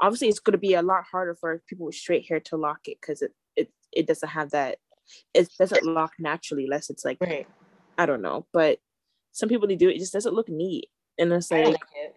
obviously, 0.00 0.28
it's 0.28 0.40
going 0.40 0.52
to 0.52 0.58
be 0.58 0.74
a 0.74 0.82
lot 0.82 1.04
harder 1.10 1.34
for 1.34 1.62
people 1.68 1.86
with 1.86 1.94
straight 1.94 2.26
hair 2.28 2.40
to 2.40 2.56
lock 2.56 2.80
it 2.86 2.98
because 3.00 3.22
it 3.22 3.32
it 3.56 3.70
it 3.92 4.06
doesn't 4.06 4.28
have 4.28 4.50
that. 4.50 4.78
It 5.34 5.48
doesn't 5.58 5.84
lock 5.84 6.12
naturally 6.18 6.64
unless 6.64 6.90
it's 6.90 7.04
like 7.04 7.18
right. 7.20 7.46
I 7.96 8.06
don't 8.06 8.22
know. 8.22 8.46
But 8.52 8.78
some 9.32 9.48
people 9.48 9.68
they 9.68 9.76
do 9.76 9.88
it, 9.88 9.96
it 9.96 10.00
just 10.00 10.12
doesn't 10.12 10.34
look 10.34 10.48
neat, 10.48 10.88
and 11.18 11.32
it's 11.32 11.50
I 11.52 11.58
like 11.62 11.66
like 11.66 11.80
it. 11.96 12.16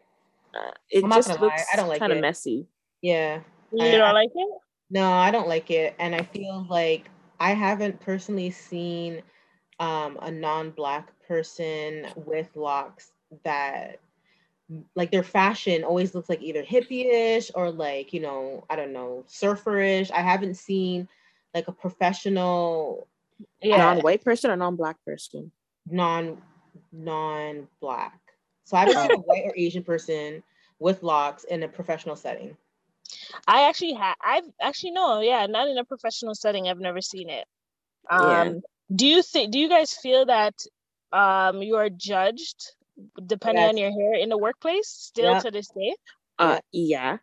uh, 0.56 0.72
it 0.90 1.02
just 1.10 1.30
lie, 1.30 1.36
looks 1.36 1.64
I 1.72 1.76
don't 1.76 1.90
like 1.90 2.00
kind 2.00 2.12
of 2.14 2.20
messy. 2.20 2.68
Yeah. 3.02 3.42
you 3.72 3.86
I- 3.86 3.92
don't 3.92 4.02
I- 4.02 4.12
like 4.12 4.32
it? 4.34 4.50
No, 4.94 5.10
I 5.10 5.32
don't 5.32 5.48
like 5.48 5.72
it, 5.72 5.96
and 6.00 6.14
I 6.14 6.22
feel 6.24 6.68
like 6.70 7.10
I 7.40 7.52
haven't 7.54 8.02
personally 8.02 8.52
seen 8.52 9.22
um, 9.82 10.20
a 10.22 10.32
non-black 10.32 11.12
person 11.28 12.06
with 12.16 12.56
locks 12.56 13.12
that 13.44 14.00
like 14.96 15.12
their 15.12 15.24
fashion 15.24 15.84
always 15.84 16.14
looks 16.16 16.30
like 16.30 16.42
either 16.42 16.64
hippie-ish 16.64 17.52
or 17.56 17.72
like 17.72 18.14
you 18.14 18.22
know 18.22 18.64
I 18.70 18.76
don't 18.76 18.94
know 18.94 19.26
surferish. 19.28 20.12
I 20.12 20.22
haven't 20.22 20.56
seen 20.56 21.10
like 21.54 21.68
a 21.68 21.72
professional 21.72 23.08
Yeah. 23.62 23.78
Non-white 23.78 24.24
person 24.24 24.52
or 24.52 24.56
non-black 24.56 24.98
person? 25.04 25.52
non 25.90 26.38
non 26.92 27.68
black. 27.82 28.20
So 28.66 28.78
I 28.78 28.82
haven't 28.86 28.98
seen 28.98 29.12
a 29.12 29.18
white 29.18 29.44
or 29.46 29.54
Asian 29.58 29.84
person 29.84 30.44
with 30.78 31.02
locks 31.02 31.44
in 31.44 31.64
a 31.64 31.68
professional 31.68 32.16
setting. 32.16 32.56
I 33.48 33.68
actually 33.68 33.94
have 33.94 34.16
I've 34.24 34.46
actually 34.62 34.92
no. 34.92 35.22
Yeah, 35.22 35.48
not 35.48 35.68
in 35.70 35.78
a 35.80 35.86
professional 35.86 36.36
setting. 36.36 36.68
I've 36.70 36.80
never 36.80 37.02
seen 37.02 37.30
it. 37.30 37.46
Um, 38.10 38.30
Yeah. 38.30 38.54
Do 38.94 39.06
you 39.08 39.22
think? 39.22 39.52
Do 39.52 39.60
you 39.60 39.70
guys 39.70 39.94
feel 39.94 40.26
that 40.26 40.56
um 41.12 41.62
you 41.62 41.76
are 41.78 41.90
judged 41.90 42.74
depending 43.26 43.64
on 43.64 43.78
your 43.78 43.92
hair 43.92 44.14
in 44.22 44.30
the 44.30 44.38
workplace 44.38 44.88
still 44.88 45.34
Yep. 45.34 45.44
to 45.44 45.52
this 45.52 45.68
day? 45.70 45.96
Uh, 46.38 46.60
yeah. 46.72 47.18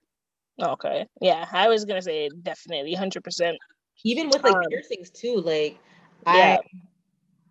Okay. 0.60 1.06
Yeah, 1.20 1.46
I 1.52 1.68
was 1.68 1.84
gonna 1.84 2.02
say 2.02 2.28
definitely, 2.42 2.94
hundred 2.94 3.22
percent. 3.24 3.58
Even 4.04 4.28
with 4.30 4.42
like 4.44 4.54
Um, 4.54 4.62
piercings 4.70 5.10
too. 5.10 5.40
Like 5.40 5.78
Yeah. 6.26 6.56
I 6.56 6.58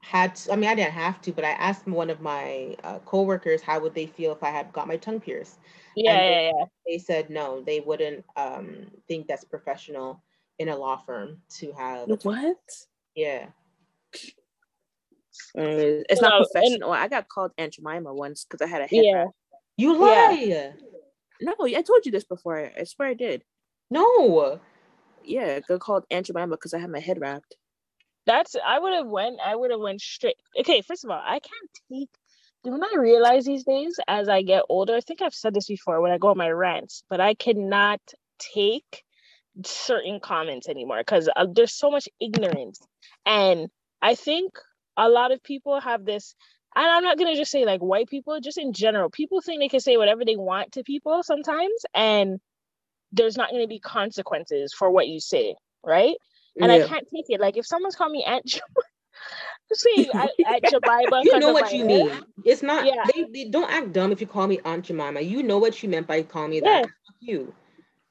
had 0.02 0.36
to, 0.36 0.54
I 0.54 0.56
mean 0.56 0.70
I 0.70 0.76
didn't 0.76 0.94
have 0.94 1.22
to, 1.22 1.32
but 1.32 1.46
I 1.46 1.52
asked 1.52 1.86
one 1.88 2.10
of 2.10 2.22
my 2.22 2.76
uh, 2.84 3.00
coworkers 3.00 3.62
how 3.62 3.80
would 3.82 3.94
they 3.94 4.08
feel 4.08 4.32
if 4.32 4.44
I 4.44 4.50
had 4.50 4.72
got 4.74 4.88
my 4.88 4.98
tongue 4.98 5.20
pierced. 5.20 5.60
Yeah, 5.96 6.18
they- 6.18 6.32
yeah, 6.32 6.52
yeah. 6.58 6.66
They 6.86 6.98
said 6.98 7.30
no, 7.30 7.62
they 7.62 7.82
wouldn't 7.82 8.24
um 8.36 8.88
think 9.08 9.28
that's 9.28 9.44
professional 9.44 10.24
in 10.60 10.70
a 10.70 10.76
law 10.76 10.98
firm 10.98 11.42
to 11.60 11.72
have 11.74 12.08
What? 12.24 12.58
yeah. 13.16 13.48
Uh, 15.58 16.04
it's 16.10 16.22
No, 16.22 16.30
not 16.30 16.38
and- 16.42 16.48
professional. 16.52 16.92
I 16.92 17.08
got 17.08 17.28
called 17.30 17.52
Aunt 17.58 17.74
Jemima 17.74 18.14
once 18.14 18.46
because 18.46 18.62
I 18.62 18.70
had 18.70 18.82
a 18.82 18.88
head 18.88 19.04
Yeah. 19.06 19.14
wrap. 19.14 19.28
You 19.78 19.94
Yeah. 19.94 20.00
lie. 20.00 20.74
No, 21.42 21.54
I 21.62 21.82
told 21.82 22.06
you 22.06 22.12
this 22.12 22.24
before. 22.24 22.72
I 22.78 22.84
swear 22.84 23.10
I 23.10 23.14
did. 23.14 23.44
No. 23.92 24.60
Yeah, 25.24 25.56
I 25.58 25.60
got 25.62 25.80
called 25.80 26.06
Aunt 26.10 26.26
Jemima 26.26 26.56
because 26.56 26.74
I 26.74 26.80
had 26.80 26.90
my 26.90 27.00
head 27.00 27.20
wrapped. 27.20 27.56
That's 28.26 28.56
I 28.66 28.80
would 28.80 28.94
have 28.94 29.08
went. 29.08 29.40
I 29.44 29.56
would 29.56 29.72
have 29.72 29.80
went 29.80 30.02
straight. 30.02 30.36
Okay, 30.60 30.82
first 30.82 31.04
of 31.06 31.12
all, 31.12 31.22
I 31.24 31.40
can't 31.40 31.70
take. 31.92 32.10
When 32.64 32.84
I 32.84 32.94
realize 32.98 33.46
these 33.46 33.64
days 33.64 33.98
as 34.08 34.28
I 34.28 34.42
get 34.42 34.64
older, 34.68 34.96
I 34.96 35.00
think 35.02 35.22
I've 35.22 35.34
said 35.34 35.54
this 35.54 35.68
before 35.68 36.02
when 36.02 36.12
I 36.12 36.18
go 36.18 36.30
on 36.30 36.38
my 36.38 36.50
rants, 36.50 37.04
but 37.10 37.22
I 37.22 37.34
cannot 37.36 38.02
take 38.40 39.04
certain 39.64 40.20
comments 40.20 40.68
anymore 40.68 40.98
because 41.00 41.30
uh, 41.36 41.46
there's 41.52 41.74
so 41.74 41.90
much 41.90 42.10
ignorance, 42.20 42.80
and 43.26 43.70
I 44.02 44.16
think 44.16 44.54
a 44.98 45.08
lot 45.10 45.32
of 45.32 45.44
people 45.44 45.80
have 45.80 46.06
this. 46.06 46.36
And 46.76 46.86
I'm 46.86 47.04
not 47.04 47.18
gonna 47.18 47.36
just 47.36 47.52
say 47.52 47.66
like 47.66 47.82
white 47.82 48.08
people, 48.10 48.40
just 48.40 48.58
in 48.58 48.74
general, 48.74 49.10
people 49.10 49.42
think 49.42 49.60
they 49.62 49.70
can 49.70 49.80
say 49.80 49.98
whatever 49.98 50.26
they 50.26 50.36
want 50.36 50.74
to 50.74 50.84
people 50.84 51.24
sometimes, 51.24 51.86
and 51.94 52.40
there's 53.12 53.38
not 53.38 53.52
gonna 53.52 53.68
be 53.68 53.80
consequences 53.80 54.74
for 54.74 54.90
what 54.92 55.08
you 55.08 55.20
say, 55.20 55.56
right? 55.84 56.16
and 56.60 56.72
I 56.72 56.80
can't 56.88 57.08
take 57.14 57.26
it. 57.30 57.40
Like 57.40 57.58
if 57.58 57.66
someone's 57.66 57.96
called 57.96 58.12
me 58.12 58.24
Aunt 58.26 58.44
see 59.74 60.10
at 60.12 60.64
Jemima, 60.70 61.22
you 61.24 61.40
know 61.40 61.52
what 61.52 61.72
you 61.72 61.80
hair. 61.80 61.86
mean. 61.86 62.22
It's 62.44 62.64
not 62.64 62.86
Yeah. 62.86 63.06
they, 63.16 63.24
they 63.34 63.50
don't 63.50 63.70
act 63.70 63.94
dumb 63.94 64.12
if 64.12 64.22
you 64.22 64.28
call 64.28 64.48
me 64.48 64.60
Aunt 64.66 64.86
Jemima. 64.86 65.22
You 65.22 65.44
know 65.44 65.58
what 65.58 65.82
you 65.84 65.90
meant 65.90 66.08
by 66.08 66.24
calling 66.24 66.52
me 66.52 66.60
Yeah. 66.60 66.82
that. 66.82 66.84
Fuck 66.84 67.16
you. 67.20 67.54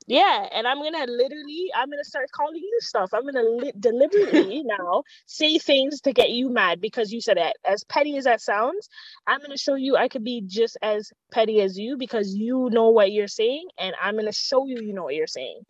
Yeah, 0.07 0.49
and 0.53 0.69
I'm 0.69 0.79
gonna 0.83 1.07
literally, 1.09 1.71
I'm 1.75 1.91
gonna 1.91 2.05
start 2.05 2.31
calling 2.31 2.63
you 2.63 2.79
stuff. 2.81 3.11
I'm 3.13 3.25
gonna 3.25 3.43
li- 3.43 3.73
deliberately 3.79 4.63
now 4.67 5.03
say 5.27 5.59
things 5.59 6.01
to 6.03 6.13
get 6.13 6.31
you 6.31 6.49
mad 6.49 6.81
because 6.81 7.13
you 7.13 7.21
said 7.21 7.39
that. 7.39 7.57
As 7.65 7.85
petty 7.85 8.17
as 8.17 8.25
that 8.25 8.41
sounds, 8.41 8.89
I'm 9.27 9.41
gonna 9.41 9.59
show 9.59 9.75
you 9.75 9.97
I 9.97 10.09
could 10.09 10.23
be 10.23 10.43
just 10.47 10.79
as 10.81 11.11
petty 11.33 11.61
as 11.61 11.77
you 11.77 11.97
because 11.97 12.35
you 12.35 12.71
know 12.71 12.91
what 12.91 13.11
you're 13.13 13.27
saying, 13.27 13.69
and 13.79 13.97
I'm 14.01 14.17
gonna 14.17 14.33
show 14.33 14.67
you 14.67 14.79
you 14.81 14.93
know 14.93 15.05
what 15.05 15.17
you're 15.17 15.27
saying. 15.27 15.63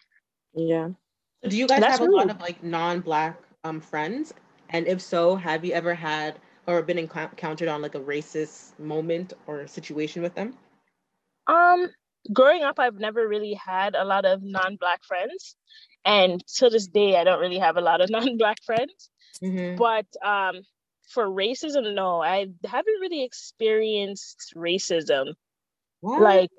Yeah. 0.55 0.90
Do 1.49 1.57
you 1.57 1.66
guys 1.66 1.81
That's 1.81 1.99
have 1.99 2.01
a 2.01 2.11
lot 2.12 2.31
of 2.31 2.40
like 2.40 2.62
non-black 2.62 3.40
um 3.64 3.81
friends? 3.81 4.35
And 4.70 4.87
if 4.87 5.01
so, 5.01 5.37
have 5.37 5.64
you 5.64 5.72
ever 5.72 5.94
had 5.94 6.38
or 6.66 6.83
been 6.83 6.99
encountered 6.99 7.68
on 7.68 7.81
like 7.81 7.94
a 7.94 8.01
racist 8.01 8.79
moment 8.79 9.33
or 9.46 9.66
situation 9.66 10.22
with 10.22 10.35
them? 10.35 10.55
Um, 11.46 11.88
growing 12.32 12.62
up, 12.62 12.78
I've 12.78 12.98
never 12.98 13.26
really 13.26 13.54
had 13.54 13.94
a 13.94 14.04
lot 14.04 14.24
of 14.24 14.42
non-black 14.42 15.04
friends, 15.04 15.56
and 16.04 16.44
to 16.56 16.70
this 16.70 16.86
day, 16.86 17.16
I 17.16 17.24
don't 17.24 17.40
really 17.40 17.58
have 17.58 17.76
a 17.76 17.80
lot 17.80 18.00
of 18.00 18.10
non-black 18.16 18.58
friends. 18.64 19.10
Mm-hmm. 19.42 19.76
but 19.76 20.06
um 20.24 20.62
for 21.10 21.26
racism 21.26 21.94
no 21.94 22.22
i 22.22 22.46
haven't 22.64 23.00
really 23.02 23.22
experienced 23.22 24.54
racism 24.56 25.34
What? 26.00 26.22
like 26.22 26.50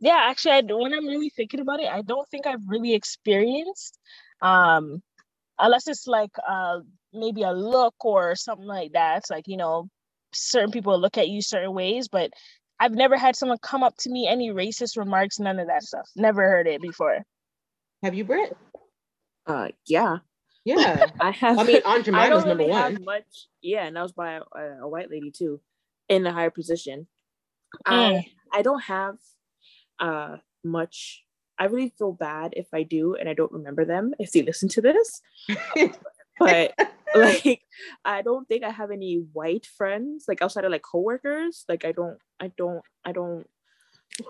yeah 0.00 0.26
actually 0.28 0.52
i 0.52 0.60
don't 0.60 0.82
when 0.82 0.92
i'm 0.92 1.06
really 1.06 1.30
thinking 1.30 1.60
about 1.60 1.80
it 1.80 1.88
i 1.88 2.02
don't 2.02 2.28
think 2.28 2.46
i've 2.46 2.60
really 2.66 2.92
experienced 2.92 3.98
um 4.42 5.02
unless 5.58 5.88
it's 5.88 6.06
like 6.06 6.32
uh 6.46 6.80
maybe 7.14 7.42
a 7.44 7.52
look 7.52 7.94
or 8.04 8.36
something 8.36 8.66
like 8.66 8.92
that 8.92 9.18
it's 9.18 9.30
like 9.30 9.48
you 9.48 9.56
know 9.56 9.88
certain 10.34 10.70
people 10.70 11.00
look 11.00 11.16
at 11.16 11.28
you 11.30 11.40
certain 11.40 11.72
ways 11.72 12.08
but 12.08 12.30
i've 12.80 12.92
never 12.92 13.16
had 13.16 13.36
someone 13.36 13.58
come 13.58 13.82
up 13.82 13.96
to 13.96 14.10
me 14.10 14.26
any 14.28 14.50
racist 14.50 14.96
remarks 14.96 15.38
none 15.38 15.58
of 15.58 15.66
that 15.68 15.82
stuff 15.82 16.08
never 16.16 16.42
heard 16.42 16.66
it 16.66 16.80
before 16.80 17.24
have 18.02 18.14
you, 18.14 18.24
Britt? 18.24 18.56
Uh, 19.46 19.68
yeah. 19.86 20.18
Yeah. 20.64 21.06
I 21.20 21.30
have. 21.32 21.58
I 21.58 21.64
mean, 21.64 21.80
Aunt 21.84 22.08
I 22.08 22.10
Jemima's 22.10 22.28
don't 22.28 22.48
number 22.48 22.64
really 22.64 22.70
one. 22.70 22.92
have 22.92 23.04
much. 23.04 23.46
Yeah, 23.62 23.86
and 23.86 23.96
that 23.96 24.02
was 24.02 24.12
by 24.12 24.40
a, 24.54 24.60
a 24.82 24.88
white 24.88 25.10
lady 25.10 25.30
too, 25.30 25.60
in 26.08 26.26
a 26.26 26.32
higher 26.32 26.50
position. 26.50 27.06
I 27.84 28.26
I 28.52 28.62
don't 28.62 28.82
have 28.84 29.16
uh 29.98 30.36
much. 30.64 31.24
I 31.58 31.64
really 31.64 31.92
feel 31.98 32.12
bad 32.12 32.54
if 32.56 32.68
I 32.72 32.84
do, 32.84 33.14
and 33.14 33.28
I 33.28 33.34
don't 33.34 33.52
remember 33.52 33.84
them 33.84 34.14
if 34.18 34.30
they 34.32 34.42
listen 34.42 34.68
to 34.70 34.80
this. 34.80 35.20
But 36.40 36.72
like, 37.14 37.62
I 38.04 38.22
don't 38.22 38.46
think 38.48 38.64
I 38.64 38.70
have 38.70 38.90
any 38.90 39.24
white 39.32 39.66
friends 39.66 40.24
like 40.28 40.42
outside 40.42 40.64
of 40.64 40.72
like 40.72 40.82
coworkers. 40.82 41.64
Like, 41.68 41.84
I 41.84 41.92
don't, 41.92 42.18
I 42.40 42.52
don't, 42.56 42.82
I 43.04 43.12
don't. 43.12 43.46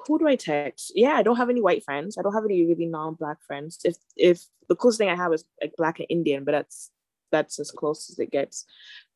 Who 0.07 0.19
do 0.19 0.27
I 0.29 0.37
text? 0.37 0.93
Yeah, 0.95 1.12
I 1.14 1.23
don't 1.23 1.37
have 1.37 1.51
any 1.51 1.62
white 1.62 1.85
friends. 1.85 2.17
I 2.19 2.23
don't 2.23 2.35
have 2.35 2.45
any 2.45 2.67
really 2.67 2.87
non-black 2.87 3.38
friends. 3.47 3.79
If 3.85 3.97
if 4.17 4.45
the 4.69 4.77
closest 4.77 4.99
thing 4.99 5.09
I 5.09 5.17
have 5.17 5.33
is 5.33 5.45
like 5.62 5.75
black 5.77 5.99
and 5.99 6.07
Indian, 6.11 6.45
but 6.45 6.53
that's 6.53 6.91
that's 7.31 7.59
as 7.59 7.71
close 7.71 8.11
as 8.11 8.19
it 8.19 8.31
gets. 8.31 8.67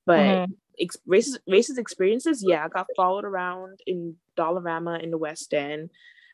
But 0.07 0.19
Mhm. 0.19 0.55
ex- 0.81 0.99
racist 1.07 1.39
racist 1.49 1.79
experiences, 1.79 2.43
yeah, 2.47 2.65
I 2.65 2.69
got 2.69 2.87
followed 2.97 3.25
around 3.25 3.81
in 3.87 4.17
Dollarama 4.37 5.03
in 5.03 5.11
the 5.11 5.19
West 5.19 5.53
End. 5.53 5.91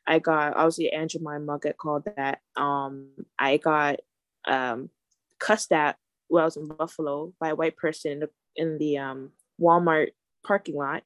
I 0.07 0.21
got 0.21 0.57
obviously 0.57 0.91
Aunt 0.93 1.11
Jemima 1.11 1.59
get 1.61 1.77
called 1.77 2.05
that. 2.17 2.41
Um, 2.57 3.11
I 3.39 3.57
got 3.57 4.01
um 4.47 4.91
cussed 5.39 5.73
at 5.73 5.97
when 6.29 6.43
I 6.43 6.45
was 6.45 6.57
in 6.57 6.69
Buffalo 6.69 7.33
by 7.41 7.49
a 7.51 7.55
white 7.57 7.77
person 7.77 8.13
in 8.13 8.21
the 8.21 8.31
in 8.57 8.79
the 8.79 8.99
um 8.99 9.33
Walmart 9.61 10.09
parking 10.47 10.77
lot. 10.77 11.03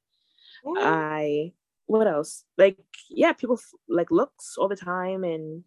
What? 0.63 0.81
I 0.83 1.53
what 1.87 2.07
else? 2.07 2.45
Like 2.57 2.77
yeah, 3.09 3.33
people 3.33 3.57
f- 3.57 3.73
like 3.89 4.11
looks 4.11 4.55
all 4.57 4.67
the 4.69 4.75
time 4.75 5.23
and 5.23 5.63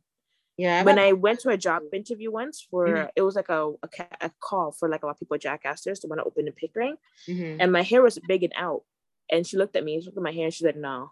yeah. 0.56 0.82
when 0.82 0.96
got- 0.96 1.04
I 1.04 1.12
went 1.12 1.40
to 1.40 1.50
a 1.50 1.56
job 1.56 1.82
interview 1.92 2.30
once 2.30 2.60
for 2.70 2.86
Mhm. 2.88 3.08
it 3.14 3.22
was 3.22 3.36
like 3.36 3.48
a, 3.50 3.72
a, 3.82 3.88
ca- 3.88 4.16
a 4.22 4.30
call 4.40 4.72
for 4.72 4.88
like 4.88 5.02
a 5.02 5.06
lot 5.06 5.12
of 5.12 5.18
people 5.18 5.34
at 5.34 5.42
Jack 5.42 5.62
Astor's 5.64 6.00
to 6.00 6.06
want 6.08 6.20
to 6.20 6.24
open 6.24 6.46
in 6.46 6.52
Pickering 6.54 6.96
Mhm. 7.28 7.58
and 7.60 7.70
my 7.72 7.82
hair 7.82 8.02
was 8.02 8.18
big 8.26 8.42
and 8.42 8.54
out 8.56 8.82
and 9.30 9.46
she 9.46 9.56
looked 9.58 9.76
at 9.76 9.84
me 9.84 10.00
she 10.00 10.06
looked 10.06 10.16
at 10.16 10.22
my 10.22 10.32
hair 10.32 10.44
and 10.46 10.54
she 10.54 10.64
said 10.64 10.76
no 10.76 11.10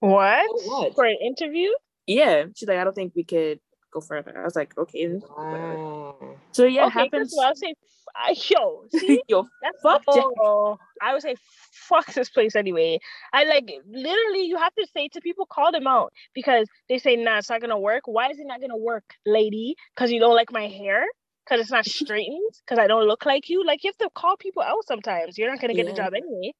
what 0.00 0.46
Oh, 0.50 0.62
what? 0.82 0.94
for 0.94 1.04
an 1.04 1.16
interview 1.20 1.70
yeah 2.06 2.44
she's 2.54 2.68
like 2.68 2.78
I 2.78 2.84
don't 2.84 2.94
think 2.94 3.14
we 3.16 3.24
could 3.24 3.58
go 3.92 4.00
further 4.00 4.38
I 4.38 4.44
was 4.44 4.54
like 4.56 4.76
okay. 4.78 5.06
Wow. 5.36 6.33
So 6.54 6.64
yeah 6.64 6.86
it 6.86 6.90
happens 6.90 7.34
First 7.34 7.44
I'll 7.44 7.54
say, 7.54 7.74
I, 8.16 8.34
yo, 8.48 8.84
see, 8.90 9.22
yo 9.28 9.46
that's 9.60 9.78
Fuck 9.82 10.02
oh, 10.08 10.78
I 11.02 11.12
would 11.12 11.22
say, 11.22 11.36
fuck 11.72 12.12
this 12.14 12.30
place 12.30 12.54
anyway. 12.56 12.98
I 13.32 13.44
like 13.44 13.70
literally, 13.86 14.42
you 14.46 14.56
have 14.56 14.74
to 14.74 14.86
say 14.94 15.08
to 15.08 15.20
people, 15.20 15.46
call 15.46 15.72
them 15.72 15.86
out 15.86 16.12
because 16.34 16.68
they 16.88 16.98
say, 16.98 17.16
nah, 17.16 17.38
it's 17.38 17.50
not 17.50 17.60
gonna 17.60 17.78
work. 17.78 18.02
Why 18.06 18.30
is 18.30 18.38
it 18.38 18.46
not 18.46 18.60
gonna 18.60 18.76
work, 18.76 19.04
lady? 19.26 19.76
Because 19.94 20.10
you 20.12 20.20
don't 20.20 20.34
like 20.34 20.52
my 20.52 20.66
hair? 20.68 21.04
Because 21.44 21.60
it's 21.60 21.70
not 21.70 21.84
straightened? 22.02 22.52
Because 22.64 22.78
I 22.78 22.86
don't 22.86 23.06
look 23.06 23.26
like 23.26 23.48
you? 23.48 23.64
Like 23.64 23.84
you 23.84 23.88
have 23.88 23.98
to 23.98 24.10
call 24.14 24.36
people 24.36 24.62
out 24.62 24.86
sometimes. 24.86 25.36
You're 25.36 25.50
not 25.50 25.60
gonna 25.60 25.74
get 25.74 25.86
the 25.86 25.92
Yeah. 25.92 26.04
job 26.04 26.14
anyway. 26.14 26.52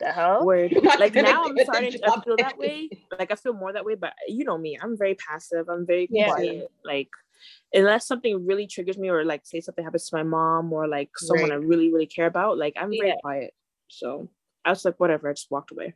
The 0.00 0.12
hell? 0.12 0.44
word 0.44 0.72
like 0.98 1.14
now 1.14 1.44
I'm 1.44 1.56
starting 1.58 1.92
to 1.92 2.22
feel 2.24 2.36
that 2.36 2.58
way 2.58 2.90
like 3.16 3.30
I 3.30 3.36
feel 3.36 3.52
more 3.52 3.72
that 3.72 3.84
way 3.84 3.94
but 3.94 4.12
you 4.26 4.44
know 4.44 4.58
me 4.58 4.76
I'm 4.80 4.98
very 4.98 5.14
passive 5.14 5.68
I'm 5.68 5.86
very 5.86 6.08
Yeah. 6.10 6.24
quiet 6.24 6.68
like 6.84 7.08
unless 7.72 8.06
something 8.06 8.46
really 8.46 8.66
triggers 8.66 8.98
me 8.98 9.08
or 9.08 9.24
like 9.24 9.42
say 9.44 9.60
something 9.60 9.84
happens 9.84 10.08
to 10.08 10.16
my 10.16 10.22
mom 10.22 10.72
or 10.72 10.86
like 10.88 11.10
someone 11.16 11.50
I 11.52 11.56
really 11.56 11.92
really 11.92 12.06
care 12.06 12.26
about 12.26 12.58
like 12.58 12.74
I'm 12.76 12.90
very 12.90 13.08
Yeah. 13.08 13.14
quiet 13.20 13.54
so 13.88 14.28
I 14.64 14.70
was 14.70 14.84
like 14.84 14.98
whatever 14.98 15.28
I 15.28 15.32
just 15.32 15.50
walked 15.50 15.72
away 15.72 15.94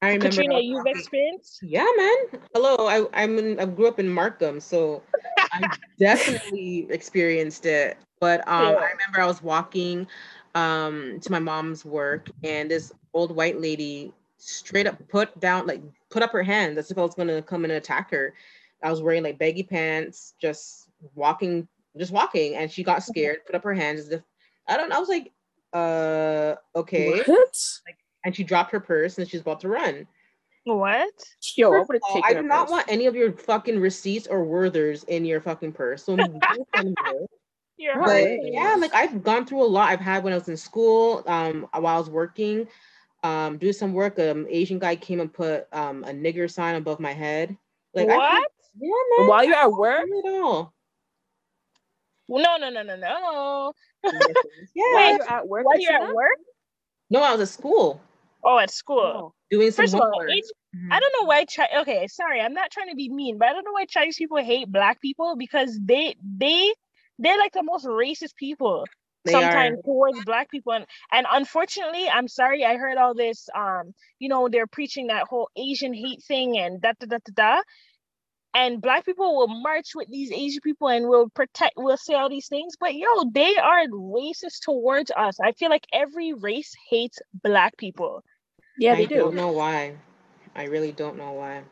I 0.00 0.12
remember. 0.12 0.28
Katrina, 0.28 0.60
you've 0.60 0.86
experienced? 0.86 1.58
Yeah, 1.62 1.86
man. 1.96 2.16
Hello. 2.54 2.86
I 2.86 3.06
I'm 3.20 3.38
in, 3.38 3.58
I 3.58 3.64
grew 3.64 3.88
up 3.88 3.98
in 3.98 4.08
Markham, 4.08 4.60
so 4.60 5.02
I 5.52 5.68
definitely 5.98 6.86
experienced 6.90 7.66
it. 7.66 7.96
But 8.20 8.46
um, 8.46 8.62
Yeah. 8.62 8.78
I 8.80 8.90
remember 8.92 9.20
I 9.20 9.26
was 9.26 9.42
walking 9.42 10.06
um 10.54 11.18
to 11.20 11.32
my 11.32 11.38
mom's 11.40 11.84
work, 11.84 12.30
and 12.44 12.70
this 12.70 12.92
old 13.12 13.34
white 13.34 13.60
lady 13.60 14.12
straight 14.38 14.86
up 14.86 14.96
put 15.08 15.38
down 15.40 15.66
like 15.66 15.82
put 16.10 16.22
up 16.22 16.30
her 16.30 16.44
hand 16.44 16.78
as 16.78 16.90
if 16.92 16.98
I 16.98 17.02
was 17.02 17.14
gonna 17.14 17.42
come 17.42 17.64
and 17.64 17.72
attack 17.72 18.10
her. 18.12 18.34
I 18.82 18.90
was 18.90 19.02
wearing 19.02 19.22
like 19.22 19.38
baggy 19.38 19.62
pants, 19.62 20.34
just 20.40 20.88
walking, 21.14 21.66
just 21.96 22.12
walking, 22.12 22.54
and 22.54 22.70
she 22.70 22.82
got 22.82 23.02
scared, 23.02 23.44
put 23.46 23.54
up 23.54 23.64
her 23.64 23.74
hands 23.74 24.00
as 24.00 24.10
if 24.10 24.22
I 24.68 24.76
don't. 24.76 24.92
I 24.92 24.98
was 24.98 25.08
like, 25.08 25.32
uh, 25.72 26.54
okay. 26.76 27.08
What? 27.10 27.56
Like, 27.86 27.98
And 28.24 28.34
she 28.34 28.44
dropped 28.44 28.72
her 28.72 28.80
purse 28.80 29.18
and 29.18 29.28
she's 29.28 29.40
about 29.40 29.60
to 29.60 29.68
run. 29.68 30.06
What? 30.64 31.10
Yo, 31.56 31.72
I 31.72 31.78
First 31.78 31.88
would 31.88 32.00
have 32.02 32.14
taken 32.14 32.22
I 32.24 32.40
do 32.40 32.46
not 32.46 32.66
purse. 32.66 32.70
want 32.70 32.86
any 32.88 33.06
of 33.06 33.14
your 33.14 33.32
fucking 33.32 33.78
receipts 33.80 34.26
or 34.26 34.44
Werther's 34.44 35.04
in 35.04 35.24
your 35.24 35.40
fucking 35.40 35.72
purse. 35.72 36.04
So, 36.04 36.14
you. 36.14 37.26
You're 37.80 37.94
But, 37.94 38.06
but 38.06 38.10
right. 38.10 38.40
yeah, 38.42 38.76
like 38.78 38.92
I've 38.92 39.22
gone 39.22 39.46
through 39.46 39.62
a 39.62 39.66
lot. 39.66 39.88
I've 39.88 40.00
had 40.00 40.24
when 40.24 40.32
I 40.32 40.36
was 40.36 40.48
in 40.48 40.56
school, 40.56 41.22
um, 41.26 41.68
while 41.72 41.94
I 41.94 41.98
was 41.98 42.10
working, 42.10 42.66
um, 43.22 43.56
do 43.56 43.72
some 43.72 43.92
work. 43.92 44.18
Um, 44.18 44.46
Asian 44.50 44.78
guy 44.80 44.96
came 44.96 45.20
and 45.20 45.32
put 45.32 45.68
um 45.72 46.02
a 46.04 46.10
nigger 46.10 46.50
sign 46.50 46.74
above 46.74 46.98
my 46.98 47.12
head. 47.12 47.56
Like, 47.94 48.08
I've 48.08 48.16
what? 48.16 48.48
Yeah, 48.76 48.90
man. 49.18 49.28
While 49.28 49.44
you're 49.44 49.56
at 49.56 49.72
work, 49.72 50.02
at 50.02 50.30
all. 50.42 50.72
No, 52.28 52.56
no, 52.58 52.70
no, 52.70 52.82
no, 52.82 52.96
no. 52.96 53.72
Yeah. 54.74 54.84
while 54.94 55.12
you're 55.14 55.30
at 55.30 55.48
work, 55.48 55.64
While 55.66 55.78
you 55.78 55.88
you're 55.90 56.02
at 56.02 56.14
work? 56.14 56.38
No, 57.10 57.22
I 57.22 57.32
was 57.32 57.40
at 57.42 57.48
school 57.48 58.00
Oh, 58.44 58.58
at 58.58 58.70
school. 58.70 59.00
Oh. 59.00 59.34
doing 59.50 59.70
some 59.70 59.84
First 59.84 59.94
of 59.94 60.00
all, 60.00 60.10
homework. 60.12 60.30
Asian- 60.30 60.50
Mhm. 60.76 60.92
I 60.92 61.00
don't 61.00 61.12
know 61.20 61.26
why. 61.26 61.44
Chi- 61.46 61.78
okay, 61.80 62.06
sorry, 62.08 62.40
I'm 62.40 62.52
not 62.52 62.70
trying 62.70 62.90
to 62.90 62.94
be 62.94 63.08
mean, 63.08 63.38
but 63.38 63.48
I 63.48 63.52
don't 63.54 63.64
know 63.64 63.72
why 63.72 63.86
Chinese 63.86 64.16
people 64.18 64.36
hate 64.38 64.70
black 64.70 65.00
people 65.00 65.34
because 65.36 65.78
they 65.82 66.14
they 66.22 66.72
they're 67.18 67.38
like 67.38 67.52
the 67.52 67.62
most 67.62 67.86
racist 67.86 68.36
people 68.36 68.86
They 69.24 69.32
sometimes 69.32 69.78
are. 69.78 69.82
towards 69.82 70.20
black 70.20 70.50
people 70.50 70.72
and 70.74 70.86
and 71.12 71.26
unfortunately 71.30 72.08
i'm 72.08 72.28
sorry 72.28 72.64
i 72.64 72.76
heard 72.76 72.96
all 72.96 73.14
this 73.14 73.48
um 73.56 73.92
you 74.20 74.28
know 74.28 74.48
they're 74.48 74.68
preaching 74.68 75.08
that 75.08 75.26
whole 75.26 75.50
asian 75.56 75.92
hate 75.94 76.22
thing 76.22 76.58
and 76.58 76.80
da 76.80 76.92
da 77.00 77.06
da 77.06 77.18
da 77.26 77.32
da 77.56 77.62
and 78.54 78.80
black 78.80 79.04
people 79.04 79.36
will 79.36 79.48
march 79.48 79.90
with 79.94 80.08
these 80.08 80.32
asian 80.32 80.60
people 80.62 80.88
and 80.88 81.08
will 81.08 81.28
protect 81.30 81.74
will 81.76 81.96
say 81.96 82.14
all 82.14 82.28
these 82.28 82.48
things 82.48 82.74
but 82.80 82.94
yo 82.94 83.06
they 83.32 83.56
are 83.56 83.86
racist 83.88 84.60
towards 84.62 85.10
us 85.16 85.38
i 85.40 85.52
feel 85.52 85.70
like 85.70 85.86
every 85.92 86.32
race 86.32 86.74
hates 86.90 87.18
black 87.42 87.76
people 87.76 88.22
Yeah, 88.78 88.92
I 88.92 88.96
they 88.96 89.06
do. 89.06 89.14
I 89.16 89.18
don't 89.18 89.34
know 89.34 89.52
why. 89.52 89.96
I 90.54 90.64
really 90.64 90.92
don't 90.92 91.16
know 91.16 91.32
why. 91.32 91.62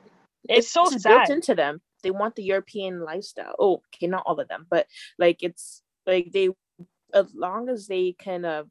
it's 0.49 0.71
so 0.71 0.83
it's 0.87 1.03
sad 1.03 1.27
built 1.27 1.31
into 1.31 1.55
them. 1.55 1.81
They 2.03 2.11
want 2.11 2.37
the 2.37 2.45
European 2.45 3.01
lifestyle. 3.01 3.55
Oh, 3.59 3.83
okay, 3.95 4.07
not 4.07 4.25
all 4.27 4.39
of 4.39 4.49
them, 4.49 4.67
but 4.69 4.87
like 5.19 5.43
it's 5.43 5.83
like 6.07 6.31
they, 6.33 6.51
as 7.15 7.33
long 7.35 7.69
as 7.69 7.87
they 7.87 8.15
kind 8.23 8.45
of 8.47 8.69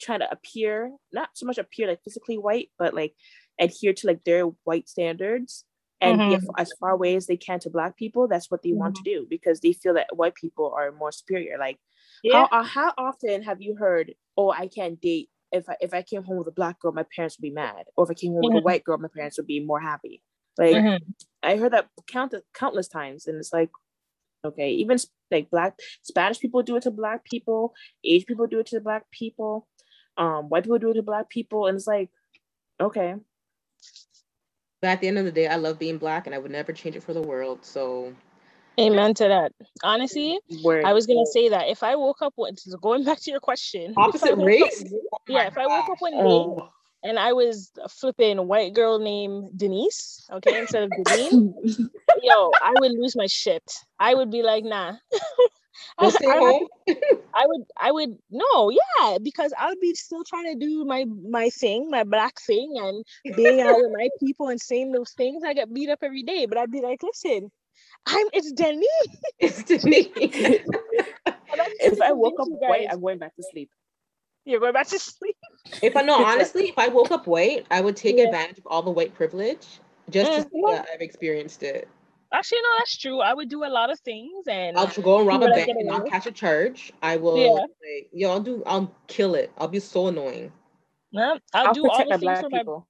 try 0.00 0.18
to 0.18 0.30
appear, 0.30 0.90
not 1.12 1.28
so 1.34 1.46
much 1.46 1.58
appear 1.58 1.86
like 1.86 2.02
physically 2.02 2.38
white, 2.38 2.70
but 2.78 2.94
like 2.94 3.14
adhere 3.60 3.92
to 3.92 4.06
like 4.06 4.24
their 4.24 4.44
white 4.64 4.88
standards 4.88 5.64
and 6.00 6.24
Mhm. 6.24 6.56
as 6.58 6.72
far 6.80 6.90
away 6.90 7.16
as 7.16 7.26
they 7.26 7.36
can 7.36 7.60
to 7.60 7.70
black 7.70 7.96
people. 7.96 8.28
That's 8.28 8.50
what 8.50 8.62
they 8.62 8.72
want 8.72 8.94
to 8.96 9.04
do 9.04 9.26
because 9.28 9.60
they 9.60 9.72
feel 9.72 9.94
that 9.94 10.16
white 10.16 10.34
people 10.34 10.72
are 10.76 10.92
more 10.92 11.12
superior. 11.12 11.58
Like 11.58 11.78
yeah 12.22 12.46
how 12.46 12.48
uh, 12.52 12.62
how 12.64 12.94
often 12.98 13.42
have 13.42 13.60
you 13.62 13.76
heard, 13.76 14.14
"Oh, 14.36 14.50
I 14.52 14.68
can't 14.68 15.00
date 15.00 15.30
if 15.52 15.68
I 15.68 15.76
if 15.80 15.94
I 15.94 16.02
came 16.02 16.24
home 16.24 16.38
with 16.38 16.48
a 16.48 16.52
black 16.52 16.80
girl, 16.80 16.92
my 16.92 17.04
parents 17.14 17.38
would 17.38 17.42
be 17.42 17.50
mad, 17.50 17.86
or 17.96 18.04
if 18.04 18.10
I 18.10 18.14
came 18.14 18.32
home 18.32 18.44
with 18.44 18.54
Mhm. 18.54 18.60
a 18.60 18.60
white 18.60 18.84
girl, 18.84 18.98
my 18.98 19.08
parents 19.14 19.38
would 19.38 19.46
be 19.46 19.60
more 19.64 19.80
happy." 19.80 20.22
Like 20.58 20.82
Mhm. 20.82 21.14
I 21.42 21.56
heard 21.56 21.72
that 21.72 21.90
count 22.08 22.34
countless 22.54 22.88
times, 22.88 23.26
and 23.26 23.38
it's 23.38 23.52
like, 23.52 23.70
okay, 24.44 24.70
even 24.72 24.98
like 25.30 25.50
black 25.50 25.78
Spanish 26.02 26.40
people 26.40 26.62
do 26.62 26.76
it 26.76 26.82
to 26.84 26.90
black 26.90 27.24
people, 27.24 27.74
Asian 28.04 28.26
people 28.26 28.46
do 28.46 28.60
it 28.60 28.66
to 28.66 28.80
black 28.80 29.10
people, 29.12 29.68
um, 30.16 30.48
white 30.48 30.64
people 30.64 30.78
do 30.78 30.90
it 30.90 30.94
to 30.94 31.02
black 31.02 31.28
people, 31.30 31.66
and 31.66 31.76
it's 31.76 31.86
like, 31.86 32.10
okay, 32.80 33.16
But 34.80 34.88
at 34.88 35.00
the 35.00 35.08
end 35.08 35.18
of 35.18 35.24
the 35.24 35.32
day, 35.32 35.46
I 35.46 35.56
love 35.56 35.78
being 35.78 35.98
black, 35.98 36.26
and 36.26 36.34
I 36.34 36.38
would 36.38 36.50
never 36.50 36.72
change 36.72 36.96
it 36.96 37.02
for 37.02 37.12
the 37.12 37.22
world. 37.22 37.58
So 37.64 38.14
amen 38.78 39.12
to 39.12 39.24
that 39.28 39.52
honestly 39.82 40.38
where 40.62 40.86
i 40.86 40.92
was 40.94 41.06
gonna 41.06 41.26
say 41.26 41.48
that 41.50 41.68
if 41.68 41.82
i 41.82 41.96
woke 41.96 42.22
up 42.22 42.32
with 42.38 42.56
going 42.80 43.04
back 43.08 43.20
to 43.20 43.30
your 43.30 43.40
question 43.40 43.92
opposite 43.96 44.38
woke 44.38 44.38
up- 44.38 44.46
race. 44.46 44.84
yeah 45.28 45.46
if 45.48 45.58
i 45.58 45.66
woke 45.66 45.90
up 45.90 46.00
one 46.00 46.12
day 46.12 46.18
Oh. 46.22 46.70
and 47.02 47.18
I 47.18 47.32
was 47.32 47.72
a 47.82 47.88
flipping 47.88 48.46
white 48.46 48.72
girl 48.72 48.98
named 48.98 49.50
Denise, 49.58 50.24
okay, 50.32 50.58
instead 50.60 50.84
of 50.84 50.90
Denise, 51.04 51.78
yo, 52.22 52.50
I 52.62 52.72
would 52.78 52.92
lose 52.92 53.16
my 53.16 53.26
shit. 53.26 53.64
I 53.98 54.14
would 54.14 54.30
be 54.30 54.42
like, 54.42 54.64
nah. 54.64 54.94
I, 55.98 56.02
We'll 56.02 56.10
stay 56.16 56.26
I- 56.28 56.38
home. 56.38 56.68
I 57.32 57.46
would, 57.46 57.62
I 57.78 57.92
would, 57.92 58.18
no, 58.32 58.70
yeah, 58.70 59.18
because 59.22 59.52
I 59.56 59.68
would 59.68 59.78
be 59.80 59.94
still 59.94 60.24
trying 60.24 60.52
to 60.52 60.58
do 60.66 60.84
my 60.84 61.04
my 61.04 61.48
thing, 61.50 61.88
my 61.88 62.02
black 62.02 62.40
thing, 62.40 62.74
and 62.76 63.36
being 63.36 63.60
out 63.60 63.76
with 63.76 63.92
my 63.92 64.08
people 64.18 64.48
and 64.48 64.60
saying 64.60 64.90
those 64.90 65.12
things. 65.12 65.44
I 65.44 65.54
get 65.54 65.72
beat 65.72 65.90
up 65.90 66.00
every 66.02 66.24
day, 66.24 66.46
but 66.46 66.58
I'd 66.58 66.72
be 66.72 66.80
like, 66.80 67.04
listen, 67.04 67.50
I'm 68.06 68.26
it's 68.32 68.50
Denise. 68.50 68.88
It's 69.38 69.62
Denise. 69.62 70.10
If 71.80 72.00
I 72.02 72.12
woke 72.12 72.40
up 72.40 72.46
convince 72.46 72.60
white, 72.60 72.88
I'm 72.90 73.00
going 73.00 73.18
back 73.18 73.36
to 73.36 73.42
sleep. 73.44 73.70
you're 74.44 74.60
going 74.60 74.72
back 74.72 74.88
to 74.88 74.98
sleep. 74.98 75.36
if 75.82 75.96
I 75.96 76.02
know, 76.02 76.24
honestly, 76.24 76.68
if 76.68 76.78
I 76.78 76.88
woke 76.88 77.12
up 77.12 77.26
white, 77.28 77.64
I 77.70 77.80
would 77.80 77.96
take 77.96 78.16
Yeah. 78.18 78.24
advantage 78.24 78.58
of 78.58 78.66
all 78.66 78.82
the 78.82 78.90
white 78.90 79.14
privilege 79.14 79.66
just 80.10 80.32
to 80.34 80.40
Mm, 80.40 80.44
say 80.44 80.48
yeah. 80.52 80.72
that 80.82 80.88
I've 80.92 81.00
experienced 81.00 81.62
it. 81.62 81.88
Actually, 82.32 82.58
no, 82.62 82.68
that's 82.78 82.96
true. 82.96 83.20
I 83.20 83.34
would 83.34 83.48
do 83.48 83.64
a 83.64 83.66
lot 83.68 83.90
of 83.90 83.98
things, 84.00 84.46
and 84.46 84.76
I'll 84.76 84.86
go 84.86 85.18
and 85.18 85.26
rob 85.26 85.42
a 85.42 85.46
I 85.46 85.50
bank 85.50 85.68
and 85.68 85.88
away 85.88 85.98
not 85.98 86.06
catch 86.06 86.26
a 86.26 86.32
charge. 86.32 86.92
I 87.02 87.16
will 87.16 87.36
Yeah. 87.36 87.50
like, 87.52 88.08
yo, 88.12 88.30
I'll 88.30 88.40
do 88.40 88.62
I'll 88.66 88.94
kill 89.08 89.34
it. 89.34 89.50
I'll 89.58 89.68
be 89.68 89.80
so 89.80 90.06
annoying. 90.08 90.52
yeah, 91.10 91.36
I'll, 91.52 91.66
I'll 91.68 91.74
do 91.74 91.88
all 91.88 91.98
the 91.98 92.04
things 92.04 92.22
black 92.22 92.40
for 92.40 92.50
my 92.50 92.58
people. 92.58 92.86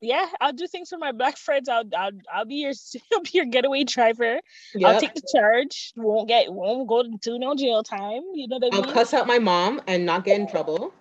yeah, 0.00 0.26
I'll 0.40 0.52
do 0.52 0.66
things 0.66 0.90
for 0.90 0.98
my 0.98 1.12
black 1.12 1.38
friends. 1.38 1.68
I'll 1.68 1.84
I'll 1.96 2.10
I'll 2.32 2.44
be 2.44 2.56
your 2.56 2.72
I'll 3.12 3.20
be 3.20 3.30
your 3.32 3.46
getaway 3.46 3.84
driver. 3.84 4.40
I'll 4.84 5.00
take 5.00 5.14
the 5.14 5.22
charge. 5.34 5.92
Won't 5.96 6.28
get 6.28 6.52
won't 6.52 6.86
go 6.86 7.02
to 7.02 7.38
no 7.38 7.54
jail 7.54 7.82
time. 7.82 8.22
You 8.34 8.48
know 8.48 8.58
what 8.58 8.74
I 8.74 8.76
I'll 8.76 8.92
cuss 8.92 9.14
out 9.14 9.26
my 9.26 9.38
mom 9.38 9.80
and 9.86 10.04
not 10.04 10.24
get 10.24 10.38
in 10.40 10.46
trouble. 10.46 10.92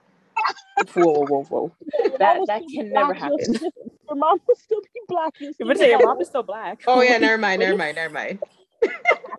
Whoa, 0.96 1.26
whoa, 1.26 1.44
whoa! 1.44 1.72
Your 2.00 2.18
That 2.18 2.40
that 2.48 2.64
can 2.74 2.92
never 2.92 3.14
happen. 3.14 3.38
Your 3.54 4.16
mom 4.16 4.40
will 4.48 4.56
still 4.56 4.82
be 4.82 5.00
black. 5.08 5.34
You'll 5.40 5.50
You 5.50 5.54
still 5.54 5.68
would 5.68 5.78
say 5.78 5.90
your 5.90 6.00
black. 6.00 6.08
mom 6.08 6.22
is 6.22 6.28
still 6.28 6.44
black. 6.44 6.82
Oh 6.88 7.02
yeah, 7.02 7.18
never 7.18 7.38
mind, 7.38 7.60
never 7.60 7.78
mind, 7.84 7.96
never 7.96 8.14
mind. 8.14 8.40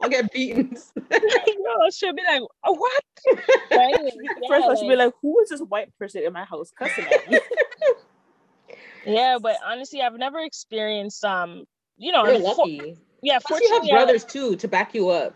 I'll 0.03 0.09
get 0.09 0.33
beaten. 0.33 0.77
no, 1.11 1.91
she'll 1.93 2.15
be 2.15 2.23
like, 2.23 2.43
oh, 2.65 2.73
what? 2.75 3.03
But 3.71 3.79
anyway, 3.81 4.11
First 4.49 4.65
of 4.65 4.71
all, 4.71 4.77
she'd 4.77 4.88
be 4.88 4.97
like- 4.97 5.07
like, 5.07 5.15
"Who 5.23 5.41
is 5.41 5.49
this 5.49 5.61
white 5.62 5.88
person 5.99 6.23
in 6.23 6.33
my 6.33 6.45
house 6.45 6.71
cussing 6.79 7.05
at 7.07 7.29
me?" 7.31 7.41
yeah, 9.05 9.38
but 9.41 9.57
honestly, 9.67 10.01
I've 10.01 10.15
never 10.17 10.38
experienced 10.41 11.25
um, 11.25 11.65
you 11.97 12.12
know, 12.12 12.25
You're 12.27 12.41
unfo- 12.41 12.57
lucky. 12.59 12.97
yeah, 13.23 13.38
Plus, 13.45 13.61
you 13.61 13.69
have 13.69 13.79
fortunately, 13.83 13.93
I- 13.93 13.97
brothers 14.05 14.25
too 14.25 14.57
to 14.57 14.69
back 14.69 14.95
you 14.95 15.09
up. 15.09 15.35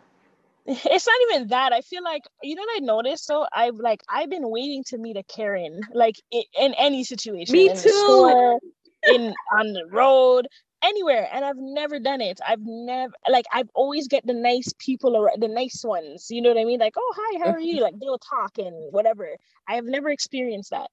It's 0.66 1.06
not 1.06 1.16
even 1.30 1.48
that. 1.48 1.72
I 1.72 1.80
feel 1.80 2.02
like 2.02 2.22
you 2.42 2.54
know 2.54 2.62
what 2.62 2.82
I 2.82 2.84
noticed 2.84 3.28
though. 3.28 3.46
I've 3.54 3.76
like 3.76 4.02
I've 4.08 4.30
been 4.30 4.50
waiting 4.50 4.84
to 4.88 4.98
meet 4.98 5.16
a 5.16 5.22
Karen, 5.24 5.80
like 5.92 6.16
in, 6.30 6.42
in 6.60 6.74
any 6.74 7.04
situation. 7.04 7.52
Me 7.52 7.70
in 7.70 7.76
too. 7.76 7.88
store, 7.88 8.58
in 9.04 9.34
on 9.56 9.72
the 9.72 9.86
road, 9.90 10.48
anywhere, 10.82 11.28
and 11.32 11.44
I've 11.44 11.56
never 11.56 11.98
done 12.00 12.20
it. 12.20 12.40
I've 12.46 12.60
never 12.62 13.12
like 13.28 13.46
I've 13.52 13.70
always 13.74 14.08
get 14.08 14.26
the 14.26 14.34
nice 14.34 14.72
people 14.78 15.16
around, 15.16 15.40
the 15.40 15.48
nice 15.48 15.84
ones. 15.84 16.26
You 16.30 16.42
know 16.42 16.50
what 16.50 16.60
I 16.60 16.64
mean? 16.64 16.80
Like, 16.80 16.94
oh 16.96 17.14
hi, 17.16 17.38
how 17.44 17.50
are 17.50 17.58
mm-hmm. 17.58 17.62
you? 17.62 17.80
Like 17.80 17.94
they'll 18.00 18.18
talk 18.18 18.58
and 18.58 18.92
whatever. 18.92 19.28
I 19.68 19.74
have 19.74 19.84
never 19.84 20.10
experienced 20.10 20.70
that. 20.70 20.88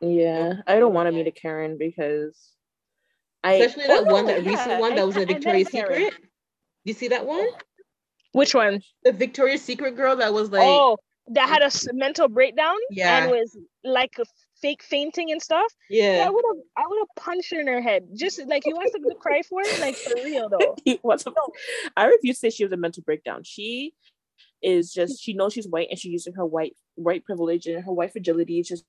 yeah, 0.00 0.54
I 0.66 0.78
don't 0.78 0.94
want 0.94 1.06
to 1.06 1.12
meet 1.12 1.26
a 1.26 1.32
Karen 1.32 1.78
because 1.78 2.36
I 3.44 3.54
Especially 3.54 3.84
oh, 3.88 4.04
that 4.04 4.12
one, 4.12 4.26
no, 4.26 4.34
that 4.34 4.42
yeah, 4.42 4.50
recent 4.50 4.80
one 4.80 4.94
that 4.96 5.06
was 5.06 5.16
I- 5.16 5.20
a 5.20 5.22
I 5.22 5.26
met 5.26 5.34
Victoria's 5.34 5.68
Secret. 5.68 6.14
You 6.84 6.94
see 6.94 7.08
that 7.08 7.26
one? 7.26 7.46
Which 8.36 8.54
one? 8.54 8.80
The 9.04 9.12
Victoria's 9.12 9.62
Secret 9.62 9.96
girl 9.96 10.16
that 10.16 10.32
was 10.32 10.50
like, 10.50 10.62
oh, 10.64 10.98
that 11.28 11.48
had 11.48 11.62
a 11.62 11.70
mental 11.94 12.28
breakdown 12.28 12.76
Yeah. 12.90 13.22
and 13.22 13.30
was 13.30 13.56
like 13.82 14.12
a 14.18 14.24
fake 14.62 14.82
fainting 14.82 15.30
and 15.32 15.42
stuff. 15.42 15.72
Yeah, 15.90 16.16
yeah. 16.18 16.26
I 16.26 16.30
would 16.30 16.44
have 16.48 16.62
I 16.76 16.82
would 16.88 16.98
have 16.98 17.24
punched 17.24 17.52
her 17.52 17.60
in 17.60 17.66
her 17.66 17.80
head. 17.80 18.08
Just 18.14 18.38
like 18.46 18.64
you 18.66 18.74
want 18.76 18.92
something 18.92 19.10
to 19.10 19.16
cry 19.16 19.42
for? 19.48 19.60
It, 19.62 19.80
like 19.80 19.96
for 19.96 20.14
real 20.24 20.48
though. 20.48 20.76
He 20.84 21.00
wants 21.02 21.24
I 21.96 22.06
refuse 22.06 22.36
to 22.36 22.40
say 22.40 22.50
she 22.50 22.64
was 22.64 22.72
a 22.72 22.76
mental 22.76 23.02
breakdown. 23.02 23.42
She 23.44 23.94
is 24.62 24.92
just 24.92 25.22
she 25.22 25.32
knows 25.34 25.52
she's 25.52 25.68
white 25.68 25.88
and 25.90 25.98
she's 25.98 26.12
using 26.12 26.34
her 26.34 26.46
white 26.46 26.74
white 26.94 27.24
privilege 27.24 27.66
and 27.66 27.84
her 27.84 27.92
white 27.92 28.12
fragility 28.12 28.60
is 28.60 28.68
just 28.68 28.84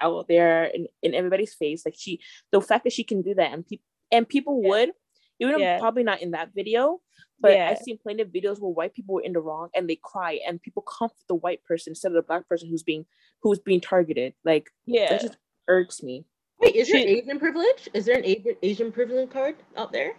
out 0.00 0.28
there 0.28 0.64
in, 0.64 0.86
in 1.02 1.14
everybody's 1.14 1.54
face. 1.54 1.82
Like 1.84 1.94
she 1.98 2.20
the 2.52 2.60
fact 2.60 2.84
that 2.84 2.92
she 2.92 3.04
can 3.04 3.22
do 3.22 3.34
that 3.34 3.52
and 3.52 3.66
people 3.66 3.84
and 4.10 4.28
people 4.28 4.60
Yeah. 4.62 4.68
would, 4.68 4.90
even 5.42 5.54
if 5.54 5.60
Yeah. 5.60 5.78
probably 5.78 6.04
not 6.04 6.22
in 6.22 6.30
that 6.32 6.54
video, 6.54 7.00
but 7.40 7.52
Yeah. 7.52 7.68
I've 7.70 7.78
seen 7.78 7.98
plenty 7.98 8.22
of 8.22 8.28
videos 8.28 8.60
where 8.60 8.70
white 8.70 8.94
people 8.94 9.14
were 9.16 9.22
in 9.22 9.32
the 9.32 9.40
wrong 9.40 9.68
and 9.74 9.88
they 9.90 9.96
cry 9.96 10.40
and 10.46 10.62
people 10.62 10.82
comfort 10.82 11.26
the 11.28 11.34
white 11.34 11.62
person 11.64 11.90
instead 11.92 12.08
of 12.12 12.14
the 12.14 12.22
black 12.22 12.48
person 12.48 12.68
who's 12.68 12.82
being 12.82 13.04
who's 13.42 13.58
being 13.58 13.80
targeted. 13.80 14.34
Like 14.44 14.70
Yeah. 14.86 15.08
that 15.10 15.20
just 15.20 15.36
irks 15.68 16.02
me. 16.02 16.24
Wait, 16.60 16.76
is 16.76 16.88
there 16.88 17.00
She- 17.00 17.18
Asian 17.18 17.38
privilege? 17.40 17.88
Is 17.92 18.04
there 18.06 18.16
an 18.18 18.24
Asian 18.24 18.56
Asian 18.62 18.92
privilege 18.92 19.30
card 19.30 19.56
out 19.76 19.90
there? 19.92 20.14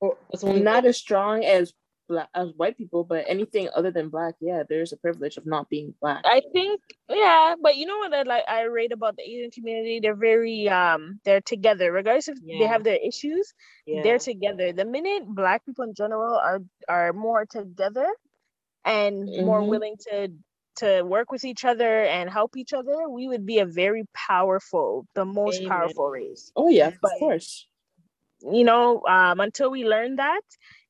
Or 0.00 0.16
Not 0.44 0.86
as 0.86 0.96
strong 0.96 1.44
as 1.44 1.74
black 2.10 2.28
as 2.34 2.48
white 2.60 2.76
people, 2.76 3.02
but 3.12 3.24
anything 3.28 3.68
other 3.78 3.92
than 3.96 4.10
black, 4.10 4.34
yeah, 4.40 4.62
there's 4.68 4.92
a 4.92 4.96
privilege 5.06 5.36
of 5.38 5.46
not 5.46 5.70
being 5.74 5.94
black. 6.02 6.22
I 6.26 6.42
think 6.52 6.80
yeah, 7.08 7.54
but 7.62 7.76
you 7.78 7.86
know 7.86 7.98
what 8.02 8.12
I 8.12 8.22
like 8.34 8.44
I 8.48 8.62
read 8.78 8.92
about 8.92 9.14
the 9.16 9.22
Asian 9.22 9.50
community, 9.56 10.00
they're 10.02 10.22
very 10.30 10.68
um 10.68 11.20
they're 11.24 11.40
together. 11.54 11.92
Regardless 11.92 12.28
if 12.28 12.38
they 12.58 12.66
have 12.74 12.84
their 12.84 12.98
issues, 13.10 13.54
yeah. 13.86 14.02
they're 14.04 14.18
together. 14.32 14.72
The 14.72 14.84
minute 14.84 15.22
black 15.26 15.64
people 15.64 15.84
in 15.84 15.94
general 15.94 16.34
are 16.50 16.60
are 16.88 17.12
more 17.14 17.46
together 17.46 18.08
and 18.84 19.28
more 19.46 19.60
Mhm. 19.62 19.68
willing 19.72 19.96
to 20.10 20.28
to 20.76 21.02
work 21.02 21.30
with 21.30 21.44
each 21.44 21.64
other 21.64 22.04
and 22.04 22.30
help 22.30 22.56
each 22.56 22.72
other, 22.72 22.96
we 23.08 23.28
would 23.28 23.44
be 23.44 23.58
a 23.58 23.66
very 23.66 24.04
powerful, 24.14 25.04
the 25.14 25.26
most 25.26 25.58
Amen. 25.60 25.68
powerful 25.68 26.08
race. 26.08 26.50
Oh 26.56 26.68
yeah, 26.70 26.90
But- 27.02 27.12
of 27.12 27.18
course. 27.18 27.66
You 28.42 28.64
know, 28.64 29.02
um, 29.06 29.40
until 29.40 29.70
we 29.70 29.84
learn 29.84 30.16
that, 30.16 30.40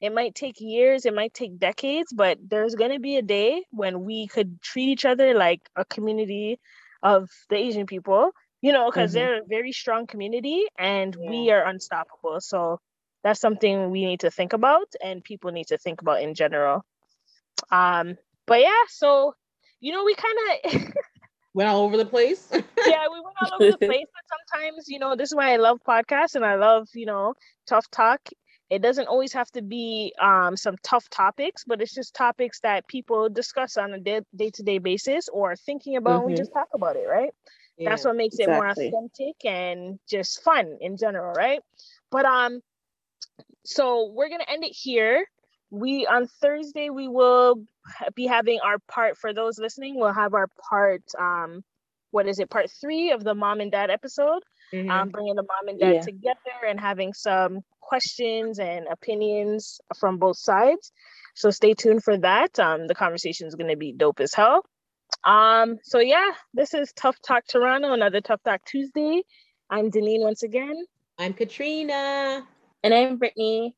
it 0.00 0.12
might 0.12 0.34
take 0.34 0.60
years, 0.60 1.04
it 1.06 1.14
might 1.14 1.34
take 1.34 1.58
decades, 1.58 2.12
but 2.12 2.38
there's 2.48 2.74
gonna 2.74 2.98
be 3.00 3.16
a 3.16 3.22
day 3.22 3.64
when 3.70 4.04
we 4.04 4.26
could 4.28 4.60
treat 4.62 4.88
each 4.88 5.04
other 5.04 5.34
like 5.34 5.60
a 5.76 5.84
community 5.84 6.58
of 7.02 7.28
the 7.48 7.56
Asian 7.56 7.86
people. 7.86 8.30
You 8.62 8.72
know, 8.72 8.90
because 8.90 9.12
Mhm. 9.12 9.14
they're 9.14 9.38
a 9.42 9.46
very 9.46 9.72
strong 9.72 10.06
community 10.06 10.64
and 10.78 11.16
we 11.16 11.50
are 11.50 11.64
unstoppable. 11.64 12.40
So 12.40 12.78
that's 13.22 13.40
something 13.40 13.90
we 13.90 14.04
need 14.04 14.20
to 14.20 14.30
think 14.30 14.52
about 14.52 14.92
and 15.02 15.24
people 15.24 15.50
need 15.52 15.68
to 15.68 15.78
think 15.78 16.00
about 16.02 16.22
in 16.22 16.34
general. 16.34 16.84
Um, 17.70 18.16
but 18.46 18.60
yeah, 18.60 18.82
so 18.88 19.34
you 19.80 19.92
know, 19.92 20.04
we 20.04 20.14
kind 20.14 20.38
of 20.74 20.84
Went 21.54 21.68
all 21.68 21.82
over 21.82 21.96
the 21.96 22.04
place. 22.06 22.48
yeah, 22.52 23.06
we 23.10 23.20
went 23.20 23.36
all 23.42 23.54
over 23.58 23.68
the 23.68 23.78
place, 23.78 24.06
but 24.12 24.24
sometimes, 24.28 24.88
you 24.88 24.98
know, 24.98 25.16
this 25.16 25.30
is 25.30 25.34
why 25.34 25.52
I 25.52 25.56
love 25.56 25.80
podcasts 25.86 26.34
and 26.34 26.44
I 26.44 26.54
love, 26.56 26.88
you 26.94 27.06
know, 27.06 27.34
tough 27.66 27.90
talk. 27.90 28.20
It 28.70 28.82
doesn't 28.82 29.08
always 29.08 29.32
have 29.32 29.50
to 29.52 29.62
be 29.62 30.14
um, 30.20 30.56
some 30.56 30.76
tough 30.84 31.08
topics, 31.10 31.64
but 31.66 31.82
it's 31.82 31.94
just 31.94 32.14
topics 32.14 32.60
that 32.60 32.86
people 32.86 33.28
discuss 33.28 33.76
on 33.76 33.92
a 33.94 33.98
day 33.98 34.50
to 34.52 34.62
day 34.62 34.78
basis 34.78 35.28
or 35.28 35.56
thinking 35.56 35.96
about. 35.96 36.18
and 36.18 36.26
We 36.26 36.34
just 36.34 36.52
talk 36.52 36.68
about 36.72 36.96
it, 36.96 37.06
right? 37.08 37.30
That's 37.84 38.04
what 38.04 38.16
makes 38.16 38.38
it 38.38 38.48
more 38.48 38.66
authentic 38.66 39.44
and 39.44 39.98
just 40.08 40.42
fun 40.44 40.78
in 40.80 40.96
general, 40.96 41.32
right? 41.32 41.60
But 42.10 42.26
um, 42.26 42.60
so 43.64 44.12
we're 44.14 44.28
gonna 44.28 44.44
end 44.48 44.64
it 44.64 44.72
here. 44.72 45.26
We 45.70 46.06
on 46.06 46.26
Thursday 46.26 46.90
we 46.90 47.08
will 47.08 47.62
be 48.14 48.26
having 48.26 48.60
our 48.64 48.78
part 48.88 49.16
for 49.16 49.32
those 49.32 49.58
listening. 49.58 49.98
We'll 49.98 50.12
have 50.12 50.34
our 50.34 50.48
part 50.68 51.02
um, 51.18 51.62
what 52.10 52.26
is 52.26 52.40
it? 52.40 52.50
Part 52.50 52.70
three 52.80 53.12
of 53.12 53.22
the 53.22 53.34
mom 53.34 53.60
and 53.60 53.70
dad 53.70 53.90
episode. 53.90 54.42
Mhm. 54.72 54.90
Um, 54.90 55.08
bringing 55.10 55.34
the 55.36 55.42
mom 55.42 55.68
and 55.68 55.78
dad 55.80 55.94
Yeah. 55.94 56.00
together 56.00 56.64
and 56.66 56.78
having 56.80 57.12
some 57.12 57.60
questions 57.80 58.58
and 58.58 58.86
opinions 58.88 59.80
from 59.98 60.18
both 60.18 60.36
sides. 60.38 60.92
So 61.34 61.50
stay 61.50 61.74
tuned 61.74 62.02
for 62.04 62.16
that. 62.18 62.58
Um, 62.58 62.86
the 62.86 62.94
conversation 62.94 63.46
is 63.46 63.54
gonna 63.54 63.76
be 63.76 63.92
dope 63.92 64.20
as 64.20 64.34
hell. 64.34 64.64
Um, 65.24 65.78
so 65.82 65.98
yeah, 65.98 66.32
this 66.54 66.74
is 66.74 66.92
Tough 66.92 67.16
Talk 67.22 67.46
Toronto, 67.46 67.92
another 67.92 68.20
Tough 68.20 68.42
Talk 68.42 68.64
Tuesday. 68.64 69.22
I'm 69.68 69.90
Deneen 69.90 70.20
once 70.20 70.42
again. 70.42 70.84
I'm 71.18 71.32
Katrina. 71.34 72.46
And 72.82 72.94
I'm 72.94 73.18
Brittany. 73.18 73.76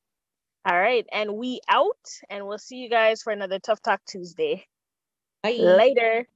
All 0.64 0.78
right, 0.78 1.06
and 1.12 1.34
we 1.36 1.60
out, 1.68 2.08
and 2.30 2.46
we'll 2.46 2.58
see 2.58 2.76
you 2.76 2.88
guys 2.88 3.22
for 3.22 3.32
another 3.32 3.58
Tough 3.58 3.82
Talk 3.82 4.00
Tuesday. 4.06 4.66
Bye. 5.42 5.56
Later. 5.58 6.28